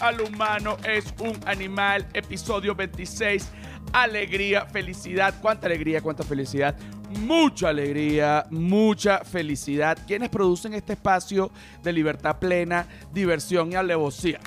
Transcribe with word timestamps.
Al 0.00 0.20
humano 0.20 0.76
es 0.84 1.14
un 1.18 1.40
animal, 1.46 2.06
episodio 2.12 2.74
26. 2.74 3.48
Alegría, 3.94 4.66
felicidad, 4.66 5.34
cuánta 5.40 5.66
alegría, 5.66 6.02
cuánta 6.02 6.24
felicidad. 6.24 6.76
Mucha 7.20 7.70
alegría, 7.70 8.44
mucha 8.50 9.24
felicidad. 9.24 9.96
¿Quiénes 10.06 10.28
producen 10.28 10.74
este 10.74 10.92
espacio 10.92 11.50
de 11.82 11.90
libertad 11.90 12.38
plena, 12.38 12.86
diversión 13.14 13.72
y 13.72 13.76
alevosía? 13.76 14.40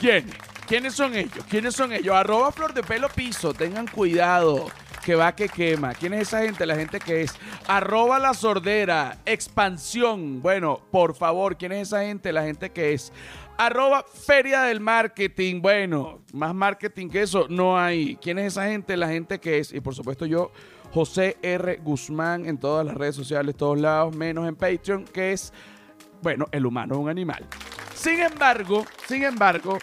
¿Quiénes? 0.00 0.34
¿Quiénes 0.66 0.94
son 0.94 1.14
ellos? 1.14 1.44
¿Quiénes 1.48 1.76
son 1.76 1.92
ellos? 1.92 2.16
Arroba 2.16 2.50
flor 2.50 2.74
de 2.74 2.82
pelo 2.82 3.08
piso, 3.08 3.54
tengan 3.54 3.86
cuidado 3.86 4.66
que 5.04 5.14
va 5.14 5.34
que 5.34 5.48
quema. 5.48 5.94
¿Quién 5.94 6.14
es 6.14 6.22
esa 6.28 6.42
gente? 6.42 6.64
La 6.64 6.76
gente 6.76 7.00
que 7.00 7.22
es 7.22 7.34
arroba 7.66 8.18
la 8.18 8.34
sordera, 8.34 9.18
expansión. 9.26 10.40
Bueno, 10.40 10.80
por 10.90 11.14
favor, 11.14 11.56
¿quién 11.56 11.72
es 11.72 11.88
esa 11.88 12.02
gente? 12.02 12.32
La 12.32 12.42
gente 12.42 12.70
que 12.70 12.94
es 12.94 13.12
arroba 13.58 14.04
feria 14.04 14.62
del 14.62 14.80
marketing. 14.80 15.60
Bueno, 15.60 16.20
más 16.32 16.54
marketing 16.54 17.08
que 17.08 17.22
eso 17.22 17.46
no 17.48 17.78
hay. 17.78 18.16
¿Quién 18.16 18.38
es 18.38 18.52
esa 18.52 18.66
gente? 18.66 18.96
La 18.96 19.08
gente 19.08 19.38
que 19.38 19.58
es, 19.58 19.72
y 19.72 19.80
por 19.80 19.94
supuesto 19.94 20.26
yo, 20.26 20.50
José 20.92 21.36
R. 21.42 21.76
Guzmán 21.82 22.46
en 22.46 22.58
todas 22.58 22.84
las 22.84 22.94
redes 22.94 23.16
sociales, 23.16 23.56
todos 23.56 23.78
lados, 23.78 24.14
menos 24.14 24.46
en 24.46 24.56
Patreon, 24.56 25.04
que 25.04 25.32
es, 25.32 25.52
bueno, 26.22 26.46
el 26.52 26.66
humano 26.66 26.94
es 26.94 27.00
un 27.00 27.08
animal. 27.08 27.46
Sin 27.94 28.20
embargo, 28.20 28.84
sin 29.06 29.22
embargo, 29.22 29.78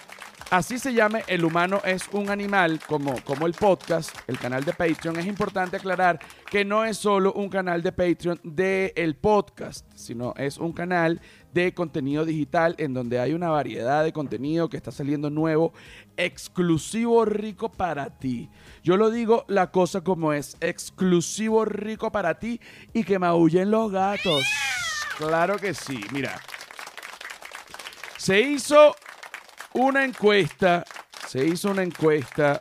Así 0.51 0.79
se 0.79 0.95
llame 0.95 1.23
El 1.27 1.45
humano 1.45 1.79
es 1.85 2.07
un 2.11 2.31
animal, 2.31 2.79
como, 2.87 3.23
como 3.23 3.45
el 3.45 3.53
podcast, 3.53 4.17
el 4.25 4.39
canal 4.39 4.65
de 4.65 4.73
Patreon. 4.73 5.19
Es 5.19 5.27
importante 5.27 5.77
aclarar 5.77 6.19
que 6.49 6.65
no 6.65 6.83
es 6.85 6.97
solo 6.97 7.31
un 7.33 7.49
canal 7.49 7.83
de 7.83 7.91
Patreon 7.91 8.39
del 8.43 8.91
el 8.95 9.15
podcast, 9.15 9.85
sino 9.93 10.33
es 10.37 10.57
un 10.57 10.73
canal 10.73 11.21
de 11.53 11.73
contenido 11.73 12.25
digital 12.25 12.75
en 12.77 12.93
donde 12.93 13.19
hay 13.19 13.33
una 13.33 13.49
variedad 13.49 14.03
de 14.03 14.13
contenido 14.13 14.69
que 14.69 14.77
está 14.77 14.91
saliendo 14.91 15.29
nuevo, 15.29 15.73
exclusivo 16.17 17.25
rico 17.25 17.71
para 17.71 18.17
ti. 18.17 18.49
Yo 18.83 18.97
lo 18.97 19.09
digo 19.09 19.45
la 19.47 19.71
cosa 19.71 20.01
como 20.01 20.33
es, 20.33 20.57
exclusivo 20.61 21.65
rico 21.65 22.11
para 22.11 22.39
ti 22.39 22.59
y 22.93 23.03
que 23.03 23.19
maullen 23.19 23.71
los 23.71 23.91
gatos. 23.91 24.45
Claro 25.17 25.57
que 25.57 25.73
sí, 25.73 25.99
mira. 26.11 26.39
Se 28.17 28.39
hizo 28.39 28.95
una 29.73 30.05
encuesta, 30.05 30.83
se 31.27 31.45
hizo 31.45 31.71
una 31.71 31.83
encuesta 31.83 32.59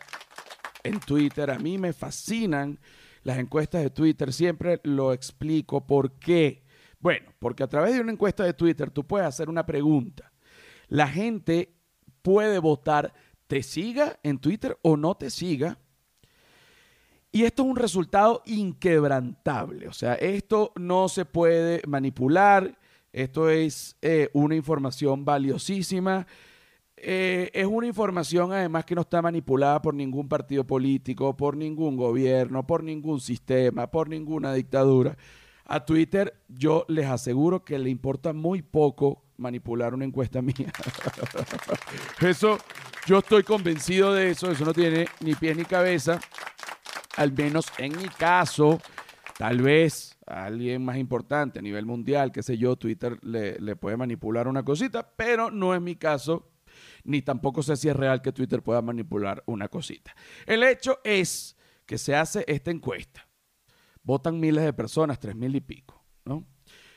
en 0.83 1.01
Twitter. 1.01 1.51
A 1.51 1.59
mí 1.59 1.79
me 1.79 1.93
fascinan 1.93 2.79
las 3.23 3.39
encuestas 3.39 3.83
de 3.83 3.91
Twitter. 3.91 4.33
Siempre 4.33 4.81
lo 4.85 5.13
explico 5.13 5.87
por 5.87 6.13
qué. 6.13 6.63
Bueno, 7.01 7.33
porque 7.39 7.63
a 7.63 7.69
través 7.69 7.95
de 7.95 8.01
una 8.01 8.13
encuesta 8.13 8.45
de 8.45 8.55
Twitter 8.55 8.91
tú 8.91 9.07
puedes 9.07 9.27
hacer 9.27 9.49
una 9.49 9.65
pregunta. 9.65 10.33
La 10.89 11.09
gente 11.09 11.75
puede 12.23 12.59
votar, 12.59 13.13
te 13.47 13.63
siga 13.63 14.19
en 14.23 14.39
Twitter 14.39 14.79
o 14.83 14.97
no 14.97 15.15
te 15.17 15.31
siga. 15.31 15.79
Y 17.31 17.45
esto 17.45 17.63
es 17.63 17.69
un 17.69 17.77
resultado 17.77 18.43
inquebrantable. 18.47 19.87
O 19.87 19.93
sea, 19.93 20.15
esto 20.15 20.73
no 20.77 21.09
se 21.09 21.25
puede 21.25 21.83
manipular. 21.87 22.79
Esto 23.13 23.51
es 23.51 23.97
eh, 24.03 24.31
una 24.33 24.55
información 24.55 25.25
valiosísima. 25.25 26.27
Eh, 26.97 27.51
es 27.53 27.67
una 27.67 27.87
información 27.87 28.53
además 28.53 28.85
que 28.85 28.95
no 28.95 29.03
está 29.03 29.23
manipulada 29.23 29.81
por 29.81 29.95
ningún 29.95 30.29
partido 30.29 30.65
político, 30.65 31.37
por 31.37 31.57
ningún 31.57 31.97
gobierno, 31.97 32.67
por 32.67 32.83
ningún 32.83 33.21
sistema, 33.21 33.89
por 33.89 34.09
ninguna 34.09 34.53
dictadura. 34.53 35.17
A 35.69 35.85
Twitter 35.85 36.35
yo 36.49 36.85
les 36.89 37.07
aseguro 37.07 37.65
que 37.65 37.79
le 37.79 37.91
importa 37.91 38.33
muy 38.33 38.63
poco 38.63 39.25
manipular 39.37 39.95
una 39.95 40.05
encuesta 40.05 40.43
mía. 40.43 40.73
eso, 42.21 42.59
yo 43.07 43.19
estoy 43.19 43.43
convencido 43.43 44.13
de 44.15 44.31
eso, 44.31 44.51
eso 44.51 44.65
no 44.65 44.73
tiene 44.73 45.07
ni 45.21 45.35
pie 45.35 45.55
ni 45.55 45.65
cabeza, 45.65 46.19
al 47.17 47.33
menos 47.33 47.67
en 47.77 47.97
mi 47.97 48.09
caso, 48.09 48.81
tal 49.37 49.61
vez 49.61 50.17
a 50.27 50.47
alguien 50.47 50.85
más 50.85 50.97
importante 50.97 51.59
a 51.59 51.63
nivel 51.63 51.87
mundial, 51.87 52.33
qué 52.33 52.43
sé 52.43 52.57
yo, 52.57 52.77
Twitter 52.77 53.19
le, 53.23 53.61
le 53.61 53.77
puede 53.77 53.97
manipular 53.97 54.49
una 54.49 54.65
cosita, 54.65 55.09
pero 55.17 55.51
no 55.51 55.75
es 55.75 55.83
mi 55.83 55.97
caso 55.97 56.51
ni 57.05 57.23
tampoco 57.23 57.63
sé 57.63 57.77
si 57.77 57.89
es 57.89 57.97
real 57.97 58.23
que 58.23 58.33
Twitter 58.33 58.63
pueda 58.63 58.83
manipular 58.83 59.43
una 59.47 59.69
cosita. 59.69 60.15
El 60.47 60.63
hecho 60.63 61.01
es 61.05 61.57
que 61.87 61.99
se 61.99 62.15
hace 62.15 62.45
esta 62.47 62.71
encuesta. 62.71 63.28
Votan 64.09 64.41
miles 64.41 64.65
de 64.65 64.73
personas, 64.73 65.21
tres 65.21 65.37
mil 65.37 65.55
y 65.55 65.61
pico, 65.61 66.03
¿no? 66.25 66.47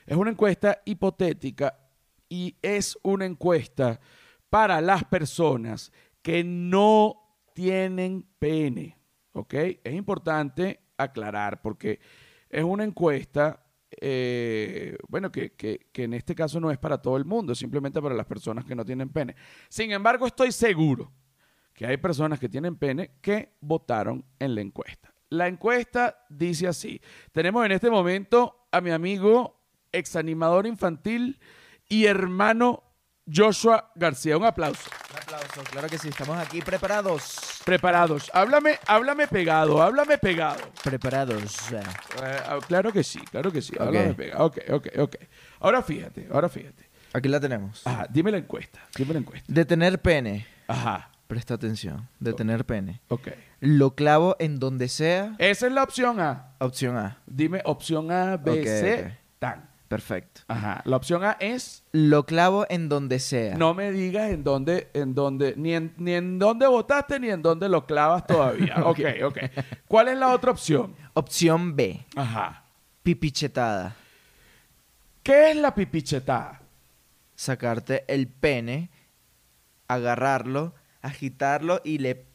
Es 0.06 0.16
una 0.16 0.32
encuesta 0.32 0.82
hipotética 0.86 1.78
y 2.30 2.56
es 2.62 2.98
una 3.04 3.26
encuesta 3.26 4.00
para 4.50 4.80
las 4.80 5.04
personas 5.04 5.92
que 6.22 6.42
no 6.46 7.18
tienen 7.54 8.26
pene, 8.40 8.98
¿ok? 9.34 9.54
Es 9.84 9.94
importante 9.94 10.80
aclarar 10.96 11.62
porque 11.62 12.00
es 12.50 12.64
una 12.64 12.86
encuesta 12.86 13.62
eh, 14.00 14.98
bueno, 15.10 15.34
que, 15.34 15.52
que, 15.52 15.90
en 15.96 16.14
este 16.14 16.34
caso 16.34 16.62
no 16.62 16.72
es 16.72 16.78
para 16.78 17.02
todo 17.02 17.18
el 17.18 17.26
mundo, 17.26 17.52
es 17.52 17.60
simplemente 17.60 18.02
para 18.02 18.16
las 18.16 18.26
personas 18.26 18.64
que 18.64 18.74
no 18.74 18.86
tienen 18.86 19.10
pene. 19.10 19.36
Sin 19.68 19.92
embargo, 19.92 20.26
estoy 20.26 20.54
seguro 20.54 21.12
que 21.74 21.86
hay 21.86 21.98
personas 21.98 22.40
que 22.40 22.48
tienen 22.48 22.78
pene 22.78 23.16
que 23.20 23.58
votaron 23.60 24.24
en 24.40 24.56
la 24.56 24.62
encuesta. 24.62 25.11
La 25.32 25.48
encuesta 25.48 26.26
dice 26.28 26.68
así, 26.68 27.02
tenemos 27.32 27.66
en 27.66 27.72
este 27.72 27.90
momento 27.90 28.68
a 28.70 28.82
mi 28.82 28.92
amigo 28.92 29.64
exanimador 29.94 30.68
infantil 30.68 31.40
y 31.88 32.06
hermano 32.06 32.84
Joshua 33.34 33.94
García. 33.96 34.36
Un 34.36 34.44
aplauso. 34.44 34.90
Un 35.10 35.18
aplauso, 35.20 35.64
claro 35.72 35.88
que 35.88 35.98
sí, 35.98 36.10
estamos 36.10 36.38
aquí 36.38 36.62
preparados. 36.62 37.62
Preparados. 37.64 38.30
Háblame, 38.34 38.78
háblame 38.86 39.26
pegado, 39.28 39.82
háblame 39.82 40.18
pegado. 40.18 40.60
Preparados. 40.84 41.72
Eh, 41.72 41.82
ah, 42.22 42.60
claro 42.68 42.92
que 42.92 43.02
sí, 43.02 43.20
claro 43.32 43.54
que 43.54 43.62
sí. 43.62 43.74
Háblame 43.80 44.14
pegado. 44.14 44.46
Ok, 44.46 44.58
ok, 44.70 44.88
ok. 44.98 45.16
Ahora 45.62 45.82
fíjate, 45.82 46.28
ahora 46.30 46.50
fíjate. 46.50 46.90
Aquí 47.14 47.30
la 47.30 47.40
tenemos. 47.40 47.88
Ajá, 47.88 48.06
dime 48.10 48.32
la 48.32 48.38
encuesta, 48.40 48.86
dime 48.98 49.14
la 49.14 49.20
encuesta. 49.20 49.46
De 49.48 49.64
tener 49.64 50.02
pene. 50.02 50.46
Ajá. 50.68 51.11
Presta 51.32 51.54
atención. 51.54 52.10
De 52.20 52.34
tener 52.34 52.66
pene. 52.66 53.00
Ok. 53.08 53.30
Lo 53.62 53.96
clavo 53.96 54.36
en 54.38 54.60
donde 54.60 54.90
sea. 54.90 55.34
Esa 55.38 55.68
es 55.68 55.72
la 55.72 55.82
opción 55.82 56.20
A. 56.20 56.56
Opción 56.60 56.98
A. 56.98 57.20
Dime 57.26 57.62
opción 57.64 58.12
A, 58.12 58.36
B, 58.36 58.66
C, 58.66 59.18
tan. 59.40 59.70
Perfecto. 59.88 60.42
Ajá. 60.50 60.82
La 60.84 60.98
opción 60.98 61.24
A 61.24 61.38
es. 61.40 61.86
Lo 61.94 62.26
clavo 62.26 62.66
en 62.68 62.90
donde 62.90 63.20
sea. 63.20 63.56
No 63.56 63.74
me 63.74 63.94
digas 63.94 64.30
en 64.30 64.44
dónde, 64.44 64.90
en 64.94 65.16
dónde, 65.16 65.54
ni 65.56 65.74
en, 65.74 65.94
ni 65.96 66.16
en 66.16 66.38
dónde 66.38 66.68
votaste, 66.68 67.18
ni 67.18 67.30
en 67.30 67.42
dónde 67.42 67.70
lo 67.70 67.86
clavas 67.86 68.28
todavía. 68.28 68.76
ok, 68.84 69.00
ok. 69.24 69.38
¿Cuál 69.88 70.10
es 70.10 70.18
la 70.18 70.34
otra 70.34 70.52
opción? 70.52 70.94
Opción 71.14 71.78
B. 71.78 72.06
Ajá. 72.14 72.66
Pipichetada. 73.04 73.96
¿Qué 75.24 75.52
es 75.52 75.56
la 75.56 75.74
pipichetada? 75.74 76.60
Sacarte 77.36 78.04
el 78.10 78.28
pene, 78.28 78.90
agarrarlo, 79.88 80.74
agitarlo 81.02 81.82
y 81.84 81.98
le 81.98 82.32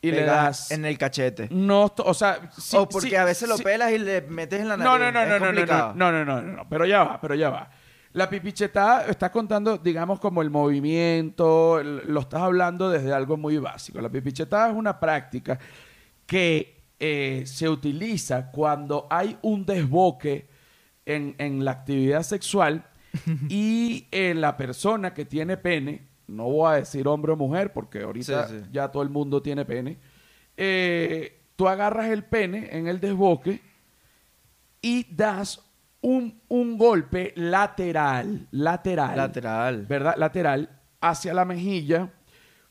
y 0.00 0.12
le 0.12 0.22
das 0.22 0.70
en 0.70 0.84
el 0.84 0.96
cachete. 0.96 1.48
No, 1.50 1.92
o 1.96 2.14
sea, 2.14 2.50
o 2.74 2.88
porque 2.88 3.18
a 3.18 3.24
veces 3.24 3.48
lo 3.48 3.58
pelas 3.58 3.92
y 3.92 3.98
le 3.98 4.22
metes 4.22 4.60
en 4.60 4.68
la 4.68 4.76
nariz. 4.76 4.92
No, 4.92 4.98
no, 4.98 5.10
no, 5.10 5.22
es 5.22 5.28
no, 5.28 5.38
no, 5.40 6.12
no, 6.12 6.24
no, 6.24 6.24
no, 6.24 6.42
no, 6.42 6.68
pero 6.68 6.86
ya 6.86 7.02
va, 7.02 7.20
pero 7.20 7.34
ya 7.34 7.50
va. 7.50 7.70
La 8.12 8.30
pipichetada 8.30 9.06
está 9.06 9.30
contando, 9.30 9.76
digamos, 9.76 10.18
como 10.18 10.40
el 10.40 10.50
movimiento, 10.50 11.82
lo 11.82 12.20
estás 12.20 12.42
hablando 12.42 12.90
desde 12.90 13.12
algo 13.12 13.36
muy 13.36 13.58
básico. 13.58 14.00
La 14.00 14.08
pipichetada 14.08 14.70
es 14.70 14.74
una 14.74 14.98
práctica 14.98 15.58
que 16.26 16.84
eh, 16.98 17.42
se 17.46 17.68
utiliza 17.68 18.50
cuando 18.50 19.06
hay 19.10 19.36
un 19.42 19.66
desboque 19.66 20.48
en, 21.04 21.34
en 21.38 21.64
la 21.64 21.72
actividad 21.72 22.22
sexual 22.22 22.84
y 23.48 24.06
eh, 24.10 24.34
la 24.34 24.56
persona 24.56 25.12
que 25.12 25.24
tiene 25.24 25.56
pene 25.56 26.07
no 26.28 26.44
voy 26.44 26.72
a 26.72 26.76
decir 26.76 27.08
hombre 27.08 27.32
o 27.32 27.36
mujer, 27.36 27.72
porque 27.72 28.02
ahorita 28.02 28.48
ya 28.70 28.88
todo 28.88 29.02
el 29.02 29.08
mundo 29.08 29.42
tiene 29.42 29.64
pene. 29.64 29.98
Eh, 30.56 31.40
tú 31.56 31.66
agarras 31.66 32.10
el 32.10 32.24
pene 32.24 32.68
en 32.70 32.86
el 32.86 33.00
desboque 33.00 33.60
y 34.80 35.06
das 35.14 35.64
un, 36.00 36.40
un, 36.48 36.78
golpe 36.78 37.32
lateral, 37.34 38.46
lateral. 38.52 39.16
Lateral. 39.16 39.86
¿Verdad? 39.86 40.14
Lateral 40.16 40.80
hacia 41.00 41.34
la 41.34 41.44
mejilla 41.44 42.12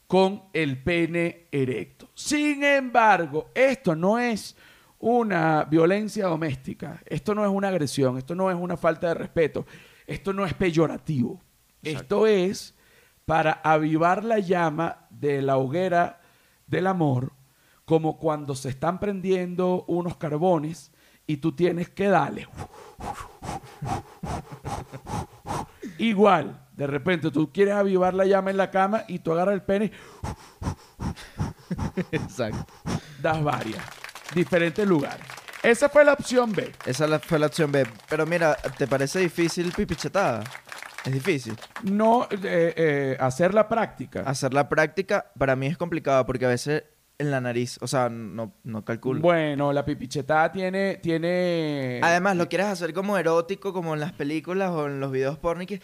con 0.08 0.44
el 0.54 0.82
pene 0.82 1.48
erecto. 1.52 2.10
Sin 2.14 2.64
embargo, 2.64 3.50
esto 3.54 3.96
no 3.96 4.18
es 4.18 4.56
una 5.00 5.66
violencia 5.66 6.28
doméstica, 6.28 7.02
esto 7.06 7.36
no 7.36 7.44
es 7.44 7.52
una 7.52 7.68
agresión, 7.68 8.18
esto 8.18 8.34
no 8.34 8.50
es 8.50 8.56
una 8.56 8.78
falta 8.78 9.10
de 9.10 9.14
respeto, 9.16 9.66
esto 10.06 10.32
no 10.32 10.46
es 10.46 10.54
peyorativo. 10.54 11.42
Esto 11.84 12.28
es 12.28 12.74
para 13.28 13.60
avivar 13.62 14.24
la 14.24 14.40
llama 14.40 15.00
de 15.10 15.42
la 15.42 15.58
hoguera 15.58 16.22
del 16.66 16.88
amor, 16.88 17.34
como 17.84 18.18
cuando 18.20 18.56
se 18.56 18.70
están 18.70 19.02
prendiendo 19.02 19.84
unos 19.90 20.16
carbones 20.16 20.94
y 21.28 21.36
tú 21.38 21.52
tienes 21.52 21.90
que 21.90 22.08
darle. 22.08 22.48
Igual, 25.98 26.64
De 26.78 26.86
repente 26.88 27.32
tú 27.32 27.52
quieres 27.52 27.74
avivar 27.74 28.14
la 28.14 28.24
llama 28.24 28.52
en 28.52 28.58
la 28.58 28.70
cama 28.72 29.04
y 29.08 29.18
tú 29.20 29.32
agarras 29.34 29.56
el 29.56 29.64
pene 29.64 29.92
Exacto. 32.12 32.66
das 33.20 33.44
varias. 33.44 33.84
Diferentes 34.36 34.88
lugares. 34.88 35.26
Esa 35.64 35.90
fue 35.90 36.06
la 36.06 36.14
opción 36.14 36.54
B. 36.54 36.72
Esa 36.86 37.08
la- 37.08 37.18
fue 37.20 37.40
la 37.40 37.48
opción 37.48 37.72
B. 37.72 37.86
Pero 38.08 38.26
mira, 38.28 38.56
¿te 38.78 38.86
parece 38.88 39.20
difícil 39.20 39.74
pipichetada? 39.76 40.44
Es 41.08 41.14
difícil. 41.14 41.56
No 41.84 42.28
eh, 42.30 42.74
eh, 42.76 43.18
hacer 43.20 43.54
la 43.54 43.70
práctica. 43.70 44.22
Hacer 44.22 44.54
la 44.54 44.68
práctica 44.68 45.32
para 45.38 45.56
mí 45.56 45.68
es 45.68 45.78
complicado 45.78 46.26
porque 46.26 46.46
a 46.46 46.50
veces 46.50 46.84
en 47.18 47.32
la 47.32 47.42
nariz, 47.42 47.78
o 47.82 47.88
sea, 47.88 48.10
no, 48.10 48.54
no 48.64 48.84
calculo. 48.84 49.22
Bueno, 49.22 49.72
la 49.74 49.86
pipichetada 49.86 50.52
tiene, 50.52 50.98
tiene. 50.98 52.00
Además, 52.04 52.36
lo 52.36 52.50
quieres 52.50 52.68
hacer 52.68 52.94
como 52.94 53.18
erótico, 53.18 53.74
como 53.74 53.94
en 53.94 54.02
las 54.02 54.12
películas 54.12 54.72
o 54.72 54.88
en 54.88 55.00
los 55.00 55.12
videos 55.12 55.38
porno 55.40 55.64
y, 55.64 55.82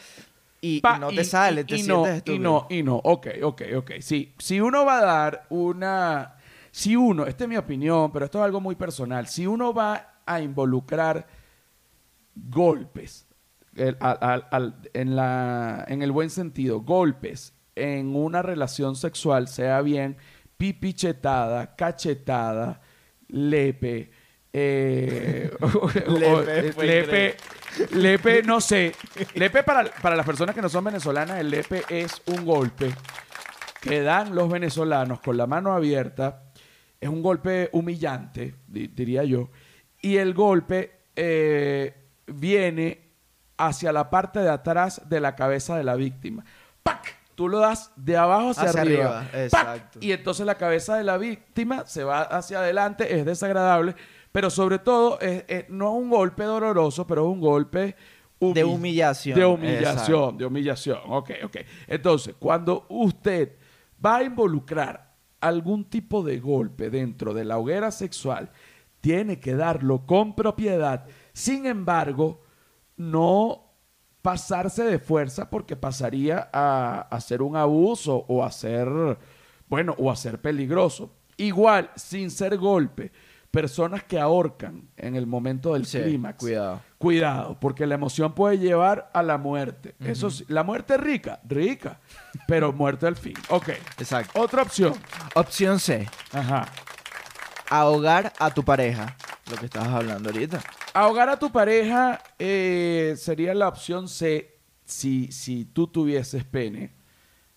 y 0.61 0.81
no 0.99 1.09
te 1.09 1.23
sale, 1.23 1.63
te 1.63 1.75
y 1.75 1.83
sientes 1.83 1.95
no, 1.95 2.07
y 2.07 2.17
estúpido. 2.17 2.39
no, 2.43 2.67
y 2.69 2.83
no. 2.83 2.95
Ok, 2.97 3.27
ok, 3.41 3.61
ok. 3.77 3.91
Sí, 4.01 4.33
si 4.37 4.59
uno 4.59 4.85
va 4.85 4.99
a 4.99 5.05
dar 5.05 5.45
una. 5.49 6.35
Si 6.69 6.95
uno, 6.95 7.25
esta 7.25 7.45
es 7.45 7.49
mi 7.49 7.57
opinión, 7.57 8.11
pero 8.11 8.25
esto 8.25 8.39
es 8.39 8.45
algo 8.45 8.59
muy 8.59 8.75
personal. 8.75 9.27
Si 9.27 9.47
uno 9.47 9.73
va 9.73 10.19
a 10.25 10.41
involucrar 10.41 11.25
golpes, 12.35 13.27
el- 13.75 13.97
al- 13.99 14.17
al- 14.21 14.47
al- 14.51 14.75
en, 14.93 15.15
la, 15.15 15.85
en 15.87 16.01
el 16.01 16.11
buen 16.11 16.29
sentido, 16.29 16.81
golpes 16.81 17.53
en 17.75 18.15
una 18.15 18.41
relación 18.41 18.95
sexual, 18.95 19.47
sea 19.47 19.81
bien 19.81 20.17
pipichetada, 20.57 21.75
cachetada, 21.75 22.81
lepe, 23.27 24.11
eh, 24.55 25.49
Lepe, 26.07 26.71
fue 26.73 26.85
lepe, 26.85 27.35
lepe, 27.93 28.43
no 28.43 28.61
sé. 28.61 28.93
Lepe 29.33 29.63
para, 29.63 29.85
para 30.01 30.15
las 30.15 30.25
personas 30.25 30.53
que 30.53 30.61
no 30.61 30.69
son 30.69 30.83
venezolanas, 30.83 31.39
el 31.39 31.49
lepe 31.49 31.83
es 31.89 32.21
un 32.27 32.45
golpe 32.45 32.91
que 33.81 34.01
dan 34.01 34.35
los 34.35 34.49
venezolanos 34.49 35.19
con 35.21 35.37
la 35.37 35.47
mano 35.47 35.73
abierta. 35.73 36.43
Es 37.01 37.09
un 37.09 37.21
golpe 37.23 37.69
humillante, 37.73 38.55
di- 38.67 38.87
diría 38.87 39.23
yo. 39.23 39.49
Y 40.01 40.17
el 40.17 40.33
golpe 40.33 40.91
eh, 41.15 41.93
viene 42.27 43.02
hacia 43.67 43.91
la 43.91 44.09
parte 44.09 44.39
de 44.39 44.49
atrás 44.49 45.01
de 45.07 45.19
la 45.19 45.35
cabeza 45.35 45.75
de 45.77 45.83
la 45.83 45.95
víctima. 45.95 46.43
¡Pac! 46.83 47.15
Tú 47.35 47.47
lo 47.49 47.59
das 47.59 47.91
de 47.95 48.15
abajo 48.15 48.51
hacia, 48.51 48.63
Hacia 48.65 48.81
arriba. 48.81 49.25
exacto. 49.33 49.99
Y 50.01 50.11
entonces 50.11 50.45
la 50.45 50.55
cabeza 50.55 50.95
de 50.95 51.03
la 51.03 51.17
víctima 51.17 51.83
se 51.87 52.03
va 52.03 52.21
hacia 52.21 52.59
adelante, 52.59 53.17
es 53.17 53.25
desagradable, 53.25 53.95
pero 54.31 54.49
sobre 54.51 54.77
todo 54.79 55.19
es- 55.19 55.43
es- 55.47 55.69
no 55.69 55.95
es 55.95 56.03
un 56.03 56.09
golpe 56.11 56.43
doloroso, 56.43 57.07
pero 57.07 57.23
es 57.23 57.33
un 57.33 57.41
golpe 57.41 57.95
De 58.39 58.63
humi- 58.63 58.75
humillación. 58.75 59.39
De 59.39 59.45
humillación, 59.45 59.91
Exacto. 59.93 60.31
de 60.37 60.45
humillación. 60.45 60.99
Ok, 61.07 61.31
ok. 61.45 61.57
Entonces, 61.87 62.35
cuando 62.37 62.85
usted 62.89 63.53
va 64.05 64.17
a 64.17 64.23
involucrar 64.23 65.13
algún 65.41 65.85
tipo 65.85 66.21
de 66.23 66.39
golpe 66.39 66.89
dentro 66.91 67.33
de 67.33 67.45
la 67.45 67.57
hoguera 67.57 67.89
sexual, 67.91 68.51
tiene 69.01 69.39
que 69.39 69.55
darlo 69.55 70.05
con 70.05 70.35
propiedad. 70.35 71.05
Sin 71.33 71.65
embargo, 71.65 72.41
no 72.97 73.71
pasarse 74.21 74.83
de 74.83 74.99
fuerza 74.99 75.49
porque 75.49 75.75
pasaría 75.75 76.49
a, 76.53 77.01
a 77.11 77.21
ser 77.21 77.41
un 77.41 77.55
abuso 77.57 78.25
o 78.27 78.43
a 78.43 78.51
ser, 78.51 78.87
bueno, 79.67 79.95
o 79.97 80.09
a 80.11 80.15
ser 80.15 80.39
peligroso. 80.39 81.11
Igual, 81.35 81.89
sin 81.95 82.31
ser 82.31 82.57
golpe, 82.57 83.11
personas 83.51 84.03
que 84.03 84.19
ahorcan 84.19 84.87
en 84.97 85.15
el 85.15 85.27
momento 85.27 85.73
del 85.73 85.85
Sí, 85.85 85.99
clímax. 86.01 86.37
cuidado. 86.39 86.81
Cuidado, 86.97 87.57
porque 87.59 87.85
la 87.85 87.95
emoción 87.95 88.33
puede 88.33 88.59
llevar 88.59 89.11
a 89.13 89.21
la 89.23 89.37
muerte. 89.37 89.93
Eso 89.99 90.29
sí, 90.29 90.45
la 90.47 90.63
muerte 90.63 90.93
es 90.95 91.01
rica, 91.01 91.41
rica, 91.43 91.99
pero 92.47 92.71
muerte 92.71 93.07
al 93.07 93.17
fin. 93.17 93.33
Ok. 93.49 93.69
Exacto. 93.97 94.39
Otra 94.41 94.61
opción. 94.61 94.93
Opción 95.35 95.79
C. 95.79 96.07
Ajá. 96.31 96.67
Ahogar 97.69 98.31
a 98.39 98.51
tu 98.53 98.63
pareja. 98.63 99.15
Lo 99.51 99.57
que 99.57 99.65
estabas 99.65 99.89
hablando 99.89 100.29
ahorita. 100.29 100.61
Ahogar 100.93 101.29
a 101.29 101.39
tu 101.39 101.51
pareja 101.51 102.21
eh, 102.37 103.15
sería 103.17 103.53
la 103.53 103.67
opción 103.67 104.07
C 104.07 104.59
si, 104.85 105.31
si 105.31 105.65
tú 105.65 105.87
tuvieses 105.87 106.43
pene. 106.43 106.91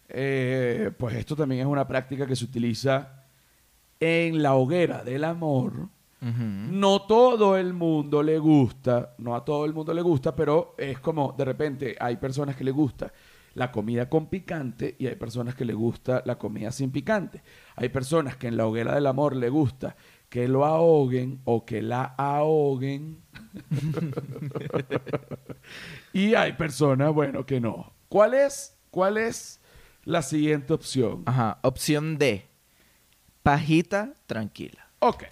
Eh, 0.09 0.91
pues 0.97 1.17
esto 1.17 1.37
también 1.37 1.63
es 1.63 1.67
una 1.67 1.87
práctica 1.87 2.27
que 2.27 2.37
se 2.37 2.45
utiliza 2.45 3.25
en 4.01 4.43
la 4.43 4.55
hoguera 4.55 5.05
del 5.05 5.25
amor. 5.25 5.89
No 6.19 7.03
todo 7.03 7.57
el 7.57 7.73
mundo 7.73 8.21
le 8.21 8.39
gusta, 8.39 9.15
no 9.19 9.37
a 9.37 9.45
todo 9.45 9.65
el 9.65 9.73
mundo 9.73 9.95
le 9.95 10.03
gusta, 10.03 10.35
pero 10.35 10.75
es 10.77 10.99
como 10.99 11.33
de 11.39 11.45
repente 11.45 11.95
hay 12.01 12.17
personas 12.17 12.57
que 12.57 12.65
le 12.65 12.73
gusta 12.73 13.13
la 13.55 13.71
comida 13.71 14.09
con 14.09 14.27
picante 14.27 14.97
y 14.99 15.07
hay 15.07 15.15
personas 15.15 15.55
que 15.55 15.65
le 15.65 15.73
gusta 15.73 16.23
la 16.27 16.37
comida 16.37 16.73
sin 16.73 16.91
picante. 16.91 17.43
Hay 17.77 17.91
personas 17.91 18.37
que 18.37 18.49
en 18.49 18.57
la 18.57 18.67
hoguera 18.67 18.95
del 18.95 19.07
amor 19.07 19.37
le 19.37 19.51
gusta 19.51 19.95
que 20.29 20.49
lo 20.49 20.65
ahoguen 20.65 21.41
o 21.45 21.65
que 21.65 21.81
la 21.83 22.15
ahoguen. 22.19 23.23
y 26.13 26.35
hay 26.35 26.53
personas, 26.53 27.13
bueno, 27.13 27.47
que 27.47 27.61
no. 27.61 27.93
¿Cuál 28.09 28.35
es, 28.35 28.77
cuál 28.91 29.19
es 29.19 29.61
la 30.05 30.23
siguiente 30.23 30.73
opción? 30.73 31.23
Ajá. 31.27 31.59
Opción 31.63 32.19
D. 32.19 32.47
Pajita 33.43 34.15
tranquila. 34.27 34.89
Ok. 35.01 35.25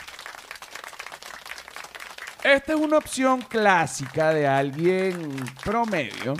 Esta 2.42 2.74
es 2.74 2.78
una 2.78 2.98
opción 2.98 3.40
clásica 3.40 4.34
de 4.34 4.46
alguien 4.46 5.34
promedio 5.64 6.34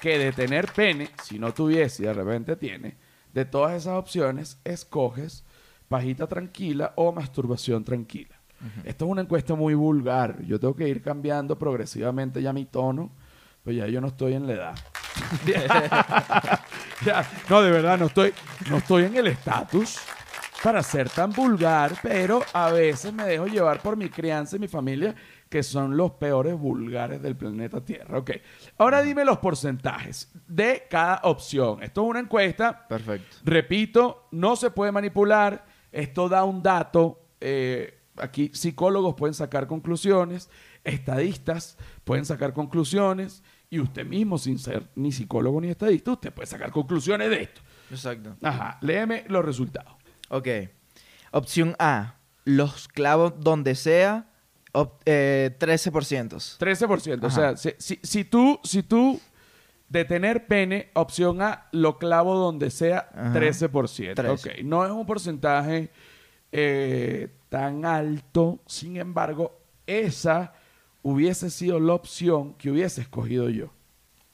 que 0.00 0.18
de 0.18 0.32
tener 0.32 0.72
pene, 0.72 1.10
si 1.22 1.38
no 1.38 1.54
tuviese 1.54 2.02
y 2.02 2.06
de 2.06 2.14
repente 2.14 2.56
tiene, 2.56 2.96
de 3.32 3.44
todas 3.44 3.74
esas 3.74 3.94
opciones, 3.94 4.58
escoges 4.64 5.44
pajita 5.88 6.26
tranquila 6.26 6.92
o 6.96 7.12
masturbación 7.12 7.84
tranquila. 7.84 8.39
Esto 8.84 9.04
es 9.06 9.10
una 9.10 9.22
encuesta 9.22 9.54
muy 9.54 9.74
vulgar. 9.74 10.42
Yo 10.44 10.58
tengo 10.60 10.74
que 10.76 10.88
ir 10.88 11.02
cambiando 11.02 11.58
progresivamente 11.58 12.42
ya 12.42 12.52
mi 12.52 12.66
tono, 12.66 13.10
pues 13.64 13.76
ya 13.76 13.86
yo 13.86 14.00
no 14.00 14.08
estoy 14.08 14.34
en 14.34 14.46
la 14.46 14.52
edad. 14.52 14.74
Ya, 17.04 17.26
no, 17.48 17.62
de 17.62 17.70
verdad, 17.70 17.98
no 17.98 18.06
estoy, 18.06 18.32
no 18.68 18.76
estoy 18.76 19.04
en 19.04 19.16
el 19.16 19.26
estatus 19.28 19.98
para 20.62 20.82
ser 20.82 21.08
tan 21.08 21.32
vulgar, 21.32 21.92
pero 22.02 22.42
a 22.52 22.70
veces 22.70 23.12
me 23.12 23.24
dejo 23.24 23.46
llevar 23.46 23.80
por 23.80 23.96
mi 23.96 24.10
crianza 24.10 24.56
y 24.56 24.58
mi 24.58 24.68
familia, 24.68 25.14
que 25.48 25.62
son 25.62 25.96
los 25.96 26.12
peores 26.12 26.54
vulgares 26.58 27.22
del 27.22 27.36
planeta 27.36 27.82
Tierra. 27.82 28.18
Ok, 28.18 28.32
ahora 28.76 29.00
dime 29.02 29.24
los 29.24 29.38
porcentajes 29.38 30.30
de 30.46 30.86
cada 30.90 31.20
opción. 31.24 31.82
Esto 31.82 32.02
es 32.02 32.10
una 32.10 32.20
encuesta. 32.20 32.86
Perfecto. 32.86 33.38
Repito, 33.44 34.28
no 34.32 34.54
se 34.56 34.70
puede 34.70 34.92
manipular. 34.92 35.64
Esto 35.90 36.28
da 36.28 36.44
un 36.44 36.62
dato. 36.62 37.18
eh, 37.40 37.96
aquí 38.22 38.50
psicólogos 38.54 39.14
pueden 39.14 39.34
sacar 39.34 39.66
conclusiones, 39.66 40.48
estadistas 40.84 41.76
pueden 42.04 42.24
sacar 42.24 42.52
conclusiones, 42.52 43.42
y 43.68 43.78
usted 43.80 44.04
mismo, 44.04 44.36
sin 44.38 44.58
ser 44.58 44.88
ni 44.96 45.12
psicólogo 45.12 45.60
ni 45.60 45.68
estadista, 45.68 46.10
usted 46.12 46.32
puede 46.32 46.46
sacar 46.46 46.72
conclusiones 46.72 47.30
de 47.30 47.42
esto. 47.42 47.60
Exacto. 47.90 48.36
Ajá, 48.42 48.78
léeme 48.80 49.24
los 49.28 49.44
resultados. 49.44 49.94
Ok. 50.28 50.48
Opción 51.32 51.76
A. 51.78 52.16
Los 52.44 52.88
clavos 52.88 53.34
donde 53.38 53.74
sea. 53.74 54.26
op- 54.72 55.02
eh, 55.04 55.56
13%. 55.58 56.56
13%. 56.58 57.24
O 57.24 57.26
Ajá. 57.26 57.56
sea, 57.56 57.56
si, 57.56 57.74
si- 57.78 58.00
si 58.02 58.24
tú, 58.24 58.58
si 58.64 58.82
tú 58.84 59.20
de 59.88 60.04
tener 60.04 60.46
pene, 60.46 60.90
opción 60.94 61.42
A, 61.42 61.66
lo 61.72 61.98
clavo 61.98 62.36
donde 62.36 62.70
sea, 62.70 63.08
Ajá. 63.12 63.32
13%. 63.32 64.14
13. 64.14 64.32
Ok, 64.50 64.58
no 64.64 64.84
es 64.84 64.90
un 64.92 65.04
porcentaje 65.06 65.90
eh, 66.52 67.28
tan 67.50 67.84
alto. 67.84 68.60
Sin 68.66 68.96
embargo, 68.96 69.60
esa 69.86 70.54
hubiese 71.02 71.50
sido 71.50 71.78
la 71.78 71.92
opción 71.94 72.54
que 72.54 72.70
hubiese 72.70 73.02
escogido 73.02 73.50
yo. 73.50 73.66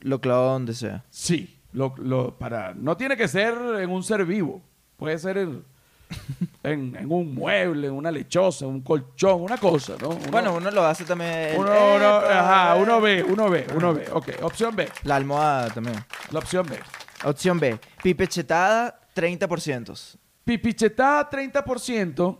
Lo 0.00 0.20
clavo 0.20 0.44
donde 0.52 0.74
sea. 0.74 1.04
Sí, 1.10 1.58
lo, 1.72 1.94
lo- 1.98 2.38
para, 2.38 2.74
no 2.74 2.96
tiene 2.96 3.16
que 3.16 3.26
ser 3.26 3.54
en 3.80 3.90
un 3.90 4.04
ser 4.04 4.24
vivo. 4.24 4.62
Puede 4.96 5.18
ser 5.18 5.38
en, 5.38 5.64
en, 6.62 6.94
en 6.96 7.10
un 7.10 7.34
mueble, 7.34 7.88
en 7.88 7.92
una 7.94 8.10
lechosa, 8.12 8.64
en 8.66 8.70
un 8.72 8.80
colchón, 8.82 9.42
una 9.42 9.56
cosa, 9.56 9.94
¿no? 10.00 10.10
Uno- 10.10 10.30
Bueno, 10.30 10.54
uno 10.54 10.70
lo 10.70 10.84
hace 10.84 11.04
también. 11.04 11.58
uno, 11.58 11.72
Eh, 11.72 11.96
uno- 11.96 12.20
pero- 12.22 12.38
ajá, 12.38 12.74
uno 12.76 13.00
ve, 13.00 13.22
uno 13.24 13.48
ve, 13.50 13.66
uno 13.74 13.94
ve. 13.94 14.06
Ok, 14.12 14.28
opción 14.42 14.76
B. 14.76 14.88
La 15.04 15.16
almohada 15.16 15.70
también. 15.70 15.96
La 16.30 16.38
opción 16.38 16.66
B. 16.66 16.78
Opción 17.24 17.58
B. 17.58 17.78
Pipechetada, 18.02 19.00
30%. 19.14 20.18
Pipichetada 20.44 21.28
30%. 21.30 22.38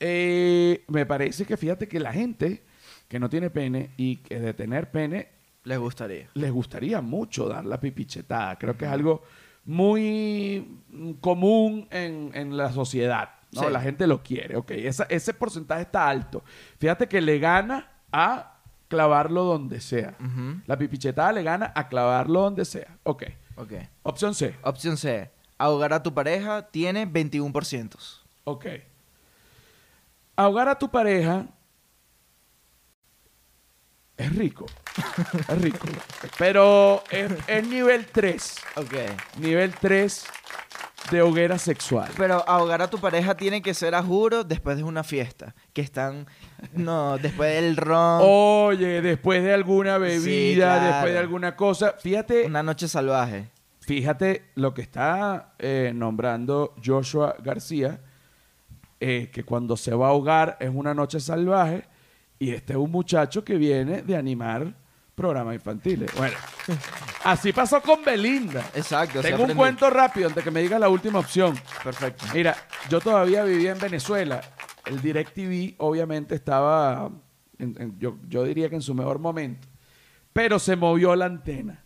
Eh, 0.00 0.84
me 0.88 1.06
parece 1.06 1.44
que 1.44 1.56
fíjate 1.56 1.88
que 1.88 2.00
la 2.00 2.12
gente 2.12 2.62
que 3.08 3.18
no 3.18 3.28
tiene 3.28 3.50
pene 3.50 3.90
y 3.96 4.16
que 4.16 4.38
de 4.38 4.54
tener 4.54 4.90
pene 4.90 5.28
Les 5.64 5.78
gustaría. 5.78 6.28
les 6.34 6.52
gustaría 6.52 7.00
mucho 7.00 7.48
dar 7.48 7.64
la 7.64 7.80
pipichetada. 7.80 8.56
Creo 8.56 8.76
que 8.76 8.84
es 8.84 8.90
algo 8.90 9.22
muy 9.64 10.66
común 11.20 11.86
en, 11.90 12.30
en 12.34 12.56
la 12.56 12.72
sociedad. 12.72 13.30
¿no? 13.52 13.62
Sí. 13.62 13.66
La 13.70 13.80
gente 13.80 14.06
lo 14.06 14.22
quiere. 14.22 14.56
Ok, 14.56 14.72
Esa- 14.72 15.06
ese 15.08 15.32
porcentaje 15.34 15.82
está 15.82 16.08
alto. 16.08 16.42
Fíjate 16.78 17.06
que 17.08 17.20
le 17.20 17.38
gana 17.38 17.90
a 18.12 18.58
clavarlo 18.88 19.44
donde 19.44 19.80
sea. 19.80 20.14
La 20.66 20.76
pipichetada 20.78 21.32
le 21.32 21.42
gana 21.42 21.72
a 21.74 21.88
clavarlo 21.88 22.40
donde 22.42 22.64
sea. 22.64 22.96
Ok. 23.04 23.24
Ok. 23.56 23.72
Opción 24.02 24.34
C. 24.34 24.54
Opción 24.62 24.96
C. 24.96 25.30
Ahogar 25.58 25.92
a 25.92 26.02
tu 26.02 26.12
pareja 26.14 26.68
tiene 26.70 27.06
21%. 27.06 27.94
Ok. 28.44 28.66
Ahogar 30.38 30.68
a 30.68 30.78
tu 30.78 30.88
pareja 30.88 31.46
es 34.16 34.34
rico. 34.36 34.66
Es 35.48 35.60
rico. 35.62 35.86
Pero 36.38 37.02
es, 37.10 37.32
es 37.48 37.66
nivel 37.66 38.06
3. 38.06 38.56
Ok. 38.76 38.94
Nivel 39.40 39.74
3 39.74 40.24
de 41.10 41.22
hoguera 41.22 41.58
sexual. 41.58 42.08
Pero 42.16 42.48
ahogar 42.48 42.82
a 42.82 42.88
tu 42.88 42.98
pareja 42.98 43.36
tiene 43.36 43.62
que 43.62 43.74
ser 43.74 43.96
a 43.96 44.02
juro 44.02 44.44
después 44.44 44.76
de 44.76 44.84
una 44.84 45.02
fiesta. 45.02 45.54
Que 45.72 45.80
están. 45.82 46.26
No, 46.72 47.18
después 47.18 47.52
del 47.54 47.76
ron. 47.76 48.20
Oye, 48.22 49.02
después 49.02 49.42
de 49.42 49.52
alguna 49.54 49.98
bebida, 49.98 50.76
claro. 50.78 50.86
después 50.92 51.12
de 51.14 51.18
alguna 51.18 51.56
cosa, 51.56 51.94
fíjate, 52.00 52.46
Una 52.46 52.62
noche 52.62 52.86
salvaje. 52.86 53.50
fíjate 53.80 54.50
lo 54.54 54.72
que 54.72 54.82
está 54.82 55.54
eh, 55.58 55.90
nombrando 55.94 56.74
Joshua 56.84 57.34
García, 57.40 58.00
eh, 59.00 59.30
que 59.32 59.44
cuando 59.44 59.76
se 59.76 59.94
va 59.94 60.06
a 60.06 60.10
ahogar 60.10 60.56
es 60.60 60.70
una 60.72 60.94
noche 60.94 61.20
salvaje 61.20 61.84
y 62.38 62.50
este 62.50 62.72
es 62.72 62.78
un 62.78 62.90
muchacho 62.90 63.44
que 63.44 63.56
viene 63.56 64.02
de 64.02 64.16
animar 64.16 64.74
programas 65.14 65.54
infantiles. 65.54 66.10
Bueno, 66.16 66.36
así 67.24 67.52
pasó 67.52 67.80
con 67.82 68.04
Belinda. 68.04 68.70
Exacto. 68.74 69.20
Tengo 69.20 69.44
un 69.44 69.54
cuento 69.54 69.90
rápido 69.90 70.28
antes 70.28 70.44
que 70.44 70.50
me 70.50 70.60
diga 70.62 70.78
la 70.78 70.88
última 70.88 71.18
opción. 71.18 71.58
Perfecto. 71.82 72.24
Mira, 72.32 72.56
yo 72.88 73.00
todavía 73.00 73.42
vivía 73.44 73.72
en 73.72 73.78
Venezuela. 73.80 74.40
El 74.86 75.02
DirecTV 75.02 75.74
obviamente 75.78 76.34
estaba, 76.36 77.10
en- 77.58 77.76
en- 77.80 77.98
yo, 77.98 78.16
yo 78.28 78.44
diría 78.44 78.68
que 78.68 78.76
en 78.76 78.82
su 78.82 78.94
mejor 78.94 79.18
momento, 79.18 79.66
pero 80.32 80.58
se 80.60 80.76
movió 80.76 81.14
la 81.16 81.24
antena. 81.26 81.84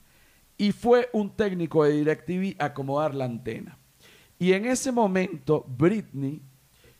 Y 0.58 0.72
fue 0.72 1.08
un 1.14 1.34
técnico 1.34 1.84
de 1.84 1.92
DirecTV 1.94 2.56
a 2.60 2.66
acomodar 2.66 3.14
la 3.14 3.24
antena. 3.24 3.78
Y 4.38 4.52
en 4.52 4.66
ese 4.66 4.92
momento 4.92 5.64
Britney 5.66 6.42